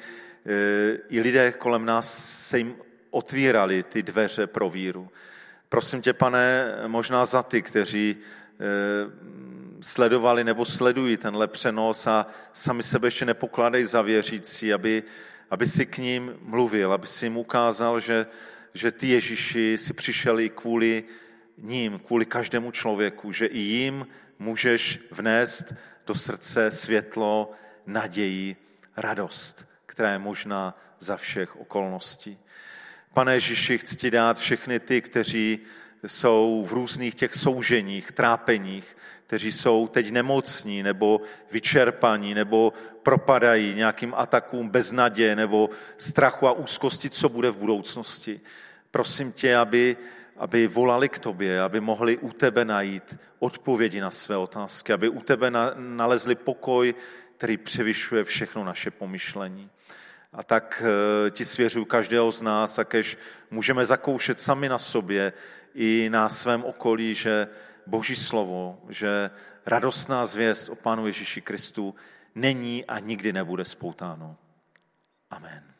i 1.09 1.21
lidé 1.21 1.53
kolem 1.53 1.85
nás 1.85 2.19
se 2.49 2.59
jim 2.59 2.77
otvírali 3.11 3.83
ty 3.83 4.03
dveře 4.03 4.47
pro 4.47 4.71
víru. 4.71 5.09
Prosím 5.69 6.03
tě, 6.03 6.13
pane, 6.13 6.75
možná 6.87 7.25
za 7.25 7.43
ty, 7.43 7.63
kteří 7.63 8.17
eh, 8.17 8.65
sledovali 9.81 10.45
nebo 10.45 10.65
sledují 10.65 11.17
tenhle 11.17 11.49
přenos 11.49 12.07
a 12.07 12.27
sami 12.53 12.83
sebe 12.83 13.07
ještě 13.07 13.25
nepokládají 13.25 13.85
za 13.85 14.03
věřící, 14.03 14.73
aby, 14.73 15.03
aby 15.51 15.67
si 15.67 15.87
k 15.87 15.99
ním 15.99 16.37
mluvil, 16.41 16.93
aby 16.93 17.07
si 17.07 17.27
jim 17.27 17.37
ukázal, 17.37 18.01
že, 18.01 18.27
že 18.75 18.93
ty 18.93 19.09
Ježíši 19.09 19.79
si 19.79 19.93
přišel 19.93 20.41
i 20.41 20.49
kvůli 20.49 21.05
ním, 21.59 21.99
kvůli 21.99 22.27
každému 22.27 22.71
člověku, 22.71 23.33
že 23.33 23.47
i 23.47 23.59
jim 23.59 24.07
můžeš 24.39 25.01
vnést 25.11 25.75
do 26.07 26.15
srdce 26.15 26.71
světlo, 26.71 27.51
naději, 27.87 28.57
radost 28.97 29.73
která 29.93 30.13
je 30.13 30.19
možná 30.19 30.79
za 30.99 31.17
všech 31.17 31.57
okolností. 31.57 32.39
Pane 33.15 33.35
Ježíši, 33.35 33.79
chci 33.79 34.11
dát 34.11 34.39
všechny 34.39 34.81
ty, 34.81 35.03
kteří 35.03 35.59
jsou 36.07 36.65
v 36.69 36.73
různých 36.73 37.15
těch 37.15 37.35
souženích, 37.35 38.13
trápeních, 38.13 38.97
kteří 39.27 39.53
jsou 39.53 39.89
teď 39.89 40.11
nemocní 40.11 40.83
nebo 40.83 41.21
vyčerpaní 41.51 42.35
nebo 42.35 42.73
propadají 43.03 43.75
nějakým 43.75 44.15
atakům 44.17 44.69
beznadě 44.69 45.37
nebo 45.37 45.71
strachu 45.97 46.49
a 46.49 46.53
úzkosti, 46.53 47.11
co 47.11 47.29
bude 47.29 47.51
v 47.51 47.59
budoucnosti. 47.59 48.41
Prosím 48.91 49.33
tě, 49.33 49.57
aby, 49.57 49.97
aby 50.43 50.67
volali 50.67 51.09
k 51.09 51.19
tobě, 51.19 51.63
aby 51.63 51.81
mohli 51.81 52.19
u 52.19 52.33
tebe 52.33 52.65
najít 52.65 53.19
odpovědi 53.39 54.01
na 54.01 54.11
své 54.11 54.37
otázky, 54.37 54.93
aby 54.93 55.09
u 55.09 55.21
tebe 55.21 55.51
nalezli 55.77 56.35
pokoj, 56.35 56.95
který 57.37 57.57
převyšuje 57.57 58.25
všechno 58.25 58.65
naše 58.65 58.91
pomyšlení. 58.91 59.71
A 60.33 60.43
tak 60.43 60.83
eh, 60.83 61.31
ti 61.31 61.45
svěřuju 61.45 61.85
každého 61.85 62.33
z 62.33 62.43
nás, 62.43 62.79
a 62.79 62.85
kež 62.85 63.19
můžeme 63.51 63.87
zakoušet 63.87 64.41
sami 64.41 64.69
na 64.69 64.79
sobě 64.79 65.33
i 65.75 66.09
na 66.13 66.29
svém 66.29 66.65
okolí, 66.65 67.15
že 67.15 67.49
Boží 67.87 68.17
slovo, 68.17 68.79
že 68.89 69.31
radostná 69.67 70.27
zvěst 70.27 70.69
o 70.69 70.75
Pánu 70.75 71.07
Ježíši 71.07 71.41
Kristu 71.41 71.95
není 72.35 72.85
a 72.85 72.99
nikdy 72.99 73.33
nebude 73.33 73.65
spoutáno. 73.65 74.37
Amen. 75.31 75.72